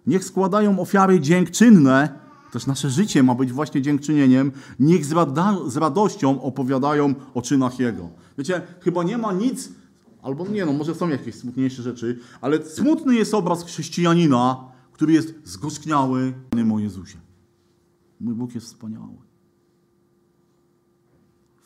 niech 0.07 0.25
składają 0.25 0.79
ofiary 0.79 1.21
dziękczynne, 1.21 2.22
też 2.53 2.67
nasze 2.67 2.91
życie 2.91 3.23
ma 3.23 3.35
być 3.35 3.53
właśnie 3.53 3.83
dziękczynieniem, 3.83 4.53
niech 4.81 5.05
z, 5.05 5.13
rada, 5.13 5.59
z 5.67 5.77
radością 5.77 6.43
opowiadają 6.43 7.15
o 7.35 7.43
czynach 7.43 7.79
Jego. 7.79 8.11
Wiecie, 8.39 8.63
chyba 8.81 9.03
nie 9.03 9.19
ma 9.19 9.33
nic, 9.33 9.73
albo 10.23 10.47
nie 10.47 10.67
no, 10.67 10.73
może 10.73 10.95
są 10.95 11.09
jakieś 11.09 11.35
smutniejsze 11.35 11.83
rzeczy, 11.83 12.19
ale 12.41 12.65
smutny 12.65 13.15
jest 13.15 13.35
obraz 13.35 13.65
chrześcijanina, 13.65 14.73
który 14.93 15.13
jest 15.13 15.35
zgorzkniały 15.45 16.35
o 16.75 16.79
Jezusie. 16.79 17.19
Mój 18.21 18.35
Bóg 18.35 18.55
jest 18.55 18.67
wspaniały. 18.67 19.17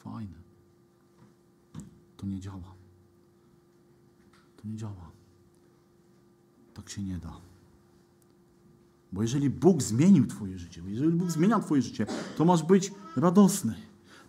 Fajny. 0.05 0.39
To 2.17 2.27
nie 2.27 2.41
działa. 2.41 2.75
To 4.57 4.69
nie 4.69 4.77
działa. 4.77 5.11
Tak 6.75 6.91
się 6.91 7.03
nie 7.03 7.19
da. 7.19 7.56
Bo 9.13 9.23
jeżeli 9.23 9.51
Bóg 9.51 9.83
zmienił 9.83 10.27
Twoje 10.27 10.59
życie, 10.59 10.83
jeżeli 10.87 11.11
Bóg 11.13 11.31
zmienia 11.31 11.61
Twoje 11.61 11.83
życie, 11.83 12.07
to 12.37 12.45
masz 12.45 12.63
być 12.63 12.93
radosny. 13.17 13.75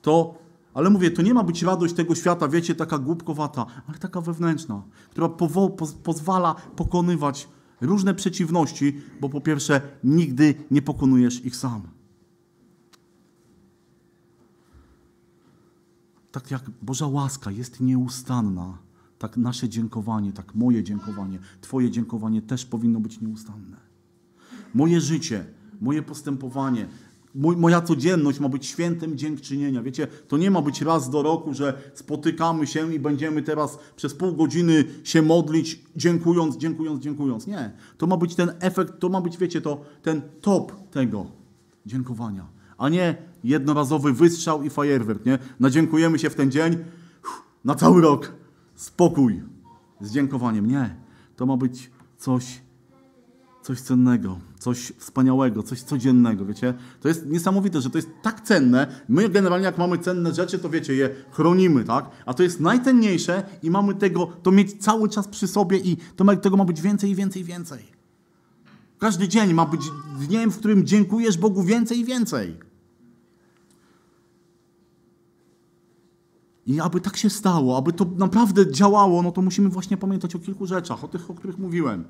To, 0.01 0.35
ale 0.73 0.89
mówię, 0.89 1.11
to 1.11 1.21
nie 1.21 1.33
ma 1.33 1.43
być 1.43 1.63
radość 1.63 1.93
tego 1.93 2.15
świata, 2.15 2.47
wiecie, 2.47 2.75
taka 2.75 2.97
głupkowata, 2.99 3.65
ale 3.87 3.97
taka 3.97 4.21
wewnętrzna, 4.21 4.83
która 5.09 5.27
powo- 5.27 5.75
poz- 5.75 5.95
pozwala 6.03 6.55
pokonywać 6.75 7.47
różne 7.81 8.15
przeciwności, 8.15 9.01
bo 9.21 9.29
po 9.29 9.41
pierwsze, 9.41 9.81
nigdy 10.03 10.55
nie 10.71 10.81
pokonujesz 10.81 11.45
ich 11.45 11.55
sam. 11.55 11.81
tak 16.31 16.51
jak 16.51 16.69
Boża 16.81 17.07
łaska 17.07 17.51
jest 17.51 17.79
nieustanna, 17.81 18.77
tak 19.19 19.37
nasze 19.37 19.69
dziękowanie, 19.69 20.33
tak 20.33 20.55
moje 20.55 20.83
dziękowanie, 20.83 21.39
Twoje 21.61 21.91
dziękowanie 21.91 22.41
też 22.41 22.65
powinno 22.65 22.99
być 22.99 23.21
nieustanne. 23.21 23.86
Moje 24.73 25.01
życie, 25.01 25.45
moje 25.81 26.01
postępowanie, 26.01 26.87
mój, 27.35 27.57
moja 27.57 27.81
codzienność 27.81 28.39
ma 28.39 28.49
być 28.49 28.65
świętem 28.65 29.17
dziękczynienia. 29.17 29.83
Wiecie, 29.83 30.07
to 30.27 30.37
nie 30.37 30.51
ma 30.51 30.61
być 30.61 30.81
raz 30.81 31.09
do 31.09 31.23
roku, 31.23 31.53
że 31.53 31.73
spotykamy 31.93 32.67
się 32.67 32.93
i 32.93 32.99
będziemy 32.99 33.41
teraz 33.41 33.79
przez 33.95 34.13
pół 34.13 34.35
godziny 34.35 34.85
się 35.03 35.21
modlić, 35.21 35.79
dziękując, 35.95 36.57
dziękując, 36.57 37.03
dziękując. 37.03 37.47
Nie. 37.47 37.71
To 37.97 38.07
ma 38.07 38.17
być 38.17 38.35
ten 38.35 38.51
efekt, 38.59 38.99
to 38.99 39.09
ma 39.09 39.21
być, 39.21 39.37
wiecie, 39.37 39.61
to 39.61 39.81
ten 40.01 40.21
top 40.41 40.89
tego. 40.91 41.25
dziękowania. 41.85 42.45
A 42.77 42.89
nie 42.89 43.15
jednorazowy 43.43 44.13
wystrzał 44.13 44.63
i 44.63 44.69
fajerwerk, 44.69 45.25
nie? 45.25 45.39
Nadziękujemy 45.59 46.19
się 46.19 46.29
w 46.29 46.35
ten 46.35 46.51
dzień, 46.51 46.77
na 47.65 47.75
cały 47.75 48.01
rok. 48.01 48.33
Spokój 48.75 49.43
z 50.01 50.11
dziękowaniem. 50.11 50.67
Nie. 50.67 50.95
To 51.35 51.45
ma 51.45 51.57
być 51.57 51.91
coś, 52.17 52.61
coś 53.67 53.81
cennego, 53.81 54.39
coś 54.59 54.93
wspaniałego, 54.97 55.63
coś 55.63 55.81
codziennego, 55.81 56.45
wiecie? 56.45 56.73
To 57.01 57.07
jest 57.07 57.25
niesamowite, 57.25 57.81
że 57.81 57.89
to 57.89 57.97
jest 57.97 58.09
tak 58.21 58.41
cenne. 58.41 58.87
My 59.09 59.29
generalnie 59.29 59.65
jak 59.65 59.77
mamy 59.77 59.97
cenne 59.97 60.33
rzeczy, 60.33 60.59
to 60.59 60.69
wiecie, 60.69 60.93
je 60.93 61.09
chronimy, 61.31 61.83
tak? 61.83 62.09
A 62.25 62.33
to 62.33 62.43
jest 62.43 62.59
najcenniejsze 62.59 63.43
i 63.63 63.71
mamy 63.71 63.95
tego, 63.95 64.25
to 64.43 64.51
mieć 64.51 64.83
cały 64.83 65.09
czas 65.09 65.27
przy 65.27 65.47
sobie 65.47 65.77
i 65.77 65.97
to 66.15 66.35
tego 66.35 66.57
ma 66.57 66.65
być 66.65 66.81
więcej 66.81 67.09
i 67.11 67.15
więcej 67.15 67.41
i 67.41 67.45
więcej. 67.45 67.85
Każdy 68.97 69.27
dzień 69.27 69.53
ma 69.53 69.65
być 69.65 69.81
dniem, 70.19 70.51
w 70.51 70.57
którym 70.57 70.85
dziękujesz 70.85 71.37
Bogu 71.37 71.63
więcej 71.63 71.99
i 71.99 72.05
więcej. 72.05 72.57
I 76.65 76.79
aby 76.79 77.01
tak 77.01 77.17
się 77.17 77.29
stało, 77.29 77.77
aby 77.77 77.93
to 77.93 78.05
naprawdę 78.17 78.71
działało, 78.71 79.21
no 79.21 79.31
to 79.31 79.41
musimy 79.41 79.69
właśnie 79.69 79.97
pamiętać 79.97 80.35
o 80.35 80.39
kilku 80.39 80.65
rzeczach, 80.65 81.03
o 81.03 81.07
tych, 81.07 81.31
o 81.31 81.33
których 81.33 81.57
mówiłem. 81.57 82.03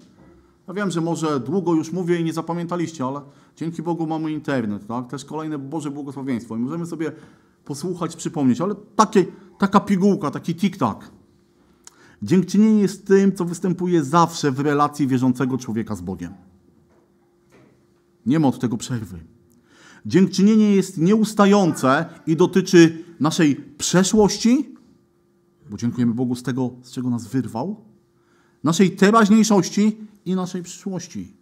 Ja 0.67 0.73
wiem, 0.73 0.91
że 0.91 1.01
może 1.01 1.39
długo 1.39 1.73
już 1.73 1.91
mówię 1.91 2.19
i 2.19 2.23
nie 2.23 2.33
zapamiętaliście, 2.33 3.05
ale 3.05 3.21
dzięki 3.55 3.81
Bogu 3.81 4.07
mamy 4.07 4.31
internet, 4.31 4.87
tak? 4.87 5.07
Też 5.07 5.25
kolejne 5.25 5.57
Boże 5.57 5.91
błogosławieństwo 5.91 6.57
i 6.57 6.59
możemy 6.59 6.85
sobie 6.85 7.11
posłuchać, 7.65 8.15
przypomnieć, 8.15 8.61
ale 8.61 8.75
takie, 8.95 9.25
taka 9.57 9.79
pigułka, 9.79 10.31
taki 10.31 10.55
tik-tak. 10.55 11.11
Dziękczynienie 12.21 12.81
jest 12.81 13.07
tym, 13.07 13.35
co 13.35 13.45
występuje 13.45 14.03
zawsze 14.03 14.51
w 14.51 14.59
relacji 14.59 15.07
wierzącego 15.07 15.57
człowieka 15.57 15.95
z 15.95 16.01
Bogiem. 16.01 16.33
Nie 18.25 18.39
ma 18.39 18.47
od 18.47 18.59
tego 18.59 18.77
przerwy. 18.77 19.19
Dziękczynienie 20.05 20.75
jest 20.75 20.97
nieustające 20.97 22.05
i 22.27 22.35
dotyczy 22.35 23.03
naszej 23.19 23.55
przeszłości, 23.55 24.75
bo 25.69 25.77
dziękujemy 25.77 26.13
Bogu 26.13 26.35
z 26.35 26.43
tego, 26.43 26.71
z 26.81 26.91
czego 26.91 27.09
nas 27.09 27.27
wyrwał, 27.27 27.83
naszej 28.67 28.91
teraźniejszości 28.91 29.97
i 30.25 30.35
naszej 30.35 30.63
przyszłości. 30.63 31.33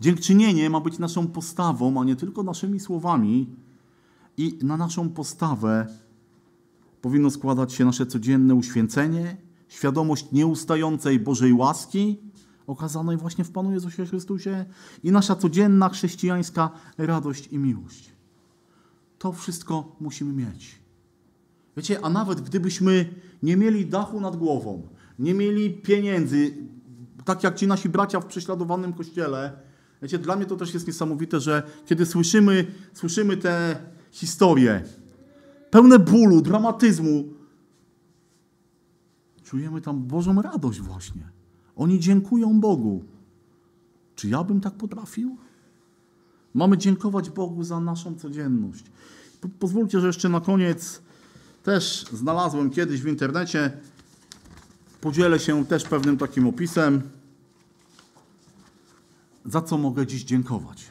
Dziękczynienie 0.00 0.70
ma 0.70 0.80
być 0.80 0.98
naszą 0.98 1.26
postawą, 1.26 2.00
a 2.00 2.04
nie 2.04 2.16
tylko 2.16 2.42
naszymi 2.42 2.80
słowami, 2.80 3.46
i 4.36 4.58
na 4.62 4.76
naszą 4.76 5.08
postawę 5.08 5.86
powinno 7.02 7.30
składać 7.30 7.72
się 7.72 7.84
nasze 7.84 8.06
codzienne 8.06 8.54
uświęcenie, 8.54 9.36
świadomość 9.68 10.32
nieustającej 10.32 11.20
Bożej 11.20 11.52
łaski, 11.52 12.18
okazanej 12.66 13.16
właśnie 13.16 13.44
w 13.44 13.50
Panu 13.50 13.72
Jezusie 13.72 14.06
Chrystusie 14.06 14.64
i 15.02 15.12
nasza 15.12 15.36
codzienna 15.36 15.88
chrześcijańska 15.88 16.70
radość 16.98 17.48
i 17.52 17.58
miłość. 17.58 18.12
To 19.18 19.32
wszystko 19.32 19.96
musimy 20.00 20.32
mieć. 20.32 20.78
Wiecie, 21.76 22.04
a 22.04 22.10
nawet 22.10 22.40
gdybyśmy 22.40 23.14
nie 23.42 23.56
mieli 23.56 23.86
dachu 23.86 24.20
nad 24.20 24.36
głową, 24.36 24.88
nie 25.18 25.34
mieli 25.34 25.70
pieniędzy, 25.70 26.54
tak 27.24 27.42
jak 27.42 27.54
ci 27.54 27.66
nasi 27.66 27.88
bracia 27.88 28.20
w 28.20 28.26
prześladowanym 28.26 28.92
kościele, 28.92 29.52
wiecie, 30.02 30.18
dla 30.18 30.36
mnie 30.36 30.46
to 30.46 30.56
też 30.56 30.74
jest 30.74 30.86
niesamowite, 30.86 31.40
że 31.40 31.62
kiedy 31.86 32.06
słyszymy, 32.06 32.66
słyszymy 32.92 33.36
te 33.36 33.76
historie, 34.10 34.84
pełne 35.70 35.98
bólu, 35.98 36.40
dramatyzmu, 36.40 37.24
czujemy 39.44 39.80
tam 39.80 40.02
Bożą 40.02 40.42
radość 40.42 40.80
właśnie. 40.80 41.28
Oni 41.76 42.00
dziękują 42.00 42.60
Bogu. 42.60 43.04
Czy 44.14 44.28
ja 44.28 44.44
bym 44.44 44.60
tak 44.60 44.74
potrafił? 44.74 45.36
Mamy 46.54 46.78
dziękować 46.78 47.30
Bogu 47.30 47.64
za 47.64 47.80
naszą 47.80 48.14
codzienność. 48.14 48.84
Po, 49.40 49.48
pozwólcie, 49.48 50.00
że 50.00 50.06
jeszcze 50.06 50.28
na 50.28 50.40
koniec 50.40 51.02
też 51.62 52.06
znalazłem 52.12 52.70
kiedyś 52.70 53.02
w 53.02 53.06
internecie, 53.06 53.72
podzielę 55.00 55.38
się 55.38 55.66
też 55.66 55.84
pewnym 55.84 56.18
takim 56.18 56.46
opisem, 56.46 57.02
za 59.44 59.62
co 59.62 59.78
mogę 59.78 60.06
dziś 60.06 60.24
dziękować. 60.24 60.90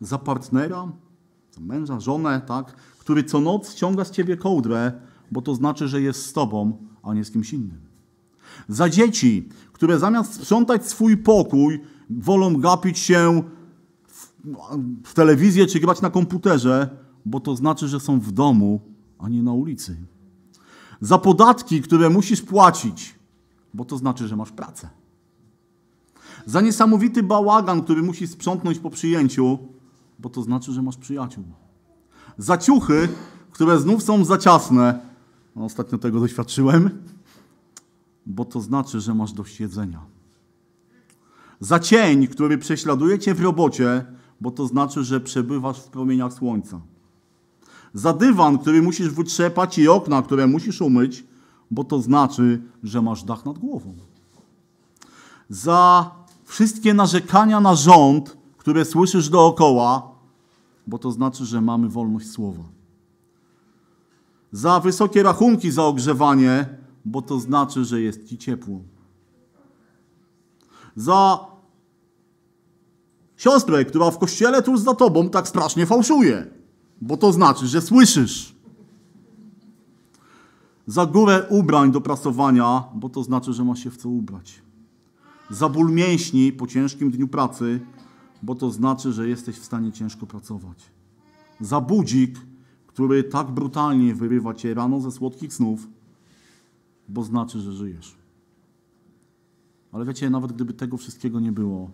Za 0.00 0.18
partnera, 0.18 0.92
za 1.52 1.60
męża, 1.60 2.00
żonę, 2.00 2.40
tak, 2.46 2.76
który 2.98 3.24
co 3.24 3.40
noc 3.40 3.72
ściąga 3.72 4.04
z 4.04 4.10
ciebie 4.10 4.36
kołdrę, 4.36 4.92
bo 5.30 5.42
to 5.42 5.54
znaczy, 5.54 5.88
że 5.88 6.00
jest 6.00 6.26
z 6.26 6.32
tobą, 6.32 6.78
a 7.02 7.14
nie 7.14 7.24
z 7.24 7.30
kimś 7.30 7.52
innym. 7.52 7.80
Za 8.68 8.88
dzieci, 8.88 9.48
które 9.72 9.98
zamiast 9.98 10.34
sprzątać 10.34 10.86
swój 10.86 11.16
pokój, 11.16 11.80
wolą 12.10 12.56
gapić 12.56 12.98
się 12.98 13.42
w, 14.06 14.32
w 15.04 15.14
telewizję 15.14 15.66
czy 15.66 15.80
grać 15.80 16.00
na 16.00 16.10
komputerze, 16.10 16.88
bo 17.24 17.40
to 17.40 17.56
znaczy, 17.56 17.88
że 17.88 18.00
są 18.00 18.20
w 18.20 18.32
domu, 18.32 18.80
a 19.18 19.28
nie 19.28 19.42
na 19.42 19.52
ulicy. 19.52 19.96
Za 21.00 21.18
podatki, 21.18 21.82
które 21.82 22.10
musisz 22.10 22.42
płacić, 22.42 23.14
bo 23.74 23.84
to 23.84 23.98
znaczy, 23.98 24.28
że 24.28 24.36
masz 24.36 24.52
pracę. 24.52 24.88
Za 26.46 26.60
niesamowity 26.60 27.22
bałagan, 27.22 27.82
który 27.82 28.02
musisz 28.02 28.30
sprzątnąć 28.30 28.78
po 28.78 28.90
przyjęciu, 28.90 29.58
bo 30.18 30.30
to 30.30 30.42
znaczy, 30.42 30.72
że 30.72 30.82
masz 30.82 30.96
przyjaciół. 30.96 31.44
Za 32.38 32.58
ciuchy, 32.58 33.08
które 33.50 33.80
znów 33.80 34.02
są 34.02 34.24
za 34.24 34.38
ciasne, 34.38 35.00
no, 35.56 35.64
ostatnio 35.64 35.98
tego 35.98 36.20
doświadczyłem, 36.20 36.90
bo 38.26 38.44
to 38.44 38.60
znaczy, 38.60 39.00
że 39.00 39.14
masz 39.14 39.32
dość 39.32 39.60
jedzenia. 39.60 40.00
Za 41.60 41.78
cień, 41.78 42.26
który 42.26 42.58
prześladuje 42.58 43.18
cię 43.18 43.34
w 43.34 43.40
robocie, 43.40 44.04
bo 44.40 44.50
to 44.50 44.66
znaczy, 44.66 45.04
że 45.04 45.20
przebywasz 45.20 45.80
w 45.80 45.88
promieniach 45.88 46.32
słońca. 46.32 46.80
Za 47.94 48.12
dywan, 48.12 48.58
który 48.58 48.82
musisz 48.82 49.08
wytrzepać 49.08 49.78
i 49.78 49.88
okna, 49.88 50.22
które 50.22 50.46
musisz 50.46 50.80
umyć, 50.80 51.24
bo 51.70 51.84
to 51.84 52.02
znaczy, 52.02 52.62
że 52.82 53.02
masz 53.02 53.24
dach 53.24 53.44
nad 53.44 53.58
głową. 53.58 53.94
Za 55.48 56.10
wszystkie 56.44 56.94
narzekania 56.94 57.60
na 57.60 57.74
rząd, 57.74 58.36
które 58.58 58.84
słyszysz 58.84 59.28
dookoła, 59.28 60.14
bo 60.86 60.98
to 60.98 61.10
znaczy, 61.10 61.44
że 61.44 61.60
mamy 61.60 61.88
wolność 61.88 62.30
słowa. 62.30 62.64
Za 64.52 64.80
wysokie 64.80 65.22
rachunki 65.22 65.70
za 65.70 65.84
ogrzewanie, 65.84 66.68
bo 67.04 67.22
to 67.22 67.40
znaczy, 67.40 67.84
że 67.84 68.00
jest 68.00 68.24
ci 68.28 68.38
ciepło. 68.38 68.80
Za 70.96 71.38
siostrę, 73.36 73.84
która 73.84 74.10
w 74.10 74.18
kościele 74.18 74.62
tuż 74.62 74.80
za 74.80 74.94
tobą 74.94 75.30
tak 75.30 75.48
strasznie 75.48 75.86
fałszuje, 75.86 76.46
bo 77.00 77.16
to 77.16 77.32
znaczy, 77.32 77.66
że 77.66 77.80
słyszysz. 77.80 78.54
Za 80.86 81.06
górę 81.06 81.46
ubrań 81.50 81.92
do 81.92 82.00
prasowania, 82.00 82.84
bo 82.94 83.08
to 83.08 83.22
znaczy, 83.22 83.52
że 83.52 83.64
masz 83.64 83.84
się 83.84 83.90
w 83.90 83.96
co 83.96 84.08
ubrać. 84.08 84.62
Za 85.50 85.68
ból 85.68 85.92
mięśni 85.92 86.52
po 86.52 86.66
ciężkim 86.66 87.10
dniu 87.10 87.28
pracy, 87.28 87.80
bo 88.42 88.54
to 88.54 88.70
znaczy, 88.70 89.12
że 89.12 89.28
jesteś 89.28 89.56
w 89.58 89.64
stanie 89.64 89.92
ciężko 89.92 90.26
pracować. 90.26 90.90
Za 91.60 91.80
budzik, 91.80 92.38
który 92.86 93.24
tak 93.24 93.50
brutalnie 93.50 94.14
wyrywa 94.14 94.54
cię 94.54 94.74
rano 94.74 95.00
ze 95.00 95.10
słodkich 95.10 95.54
snów, 95.54 95.88
bo 97.08 97.22
znaczy, 97.22 97.60
że 97.60 97.72
żyjesz. 97.72 98.14
Ale 99.92 100.04
wiecie, 100.04 100.30
nawet 100.30 100.52
gdyby 100.52 100.72
tego 100.72 100.96
wszystkiego 100.96 101.40
nie 101.40 101.52
było, 101.52 101.90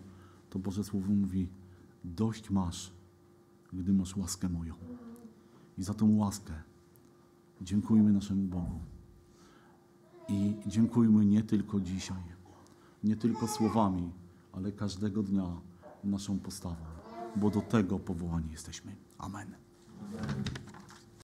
to 0.49 0.59
Boże 0.59 0.83
Słowo 0.83 1.13
mówi: 1.13 1.47
dość 2.03 2.49
masz, 2.49 2.91
gdy 3.73 3.93
masz 3.93 4.17
łaskę 4.17 4.49
moją. 4.49 4.73
I 5.77 5.83
za 5.83 5.93
tą 5.93 6.17
łaskę 6.17 6.53
dziękujmy 7.61 8.11
naszemu 8.11 8.43
Bogu. 8.43 8.79
I 10.27 10.55
dziękujmy 10.67 11.25
nie 11.25 11.43
tylko 11.43 11.79
dzisiaj, 11.79 12.23
nie 13.03 13.15
tylko 13.15 13.47
słowami, 13.47 14.11
ale 14.51 14.71
każdego 14.71 15.23
dnia 15.23 15.61
naszą 16.03 16.39
postawą, 16.39 16.85
bo 17.35 17.49
do 17.49 17.61
tego 17.61 17.99
powołani 17.99 18.51
jesteśmy. 18.51 18.95
Amen. 19.17 19.55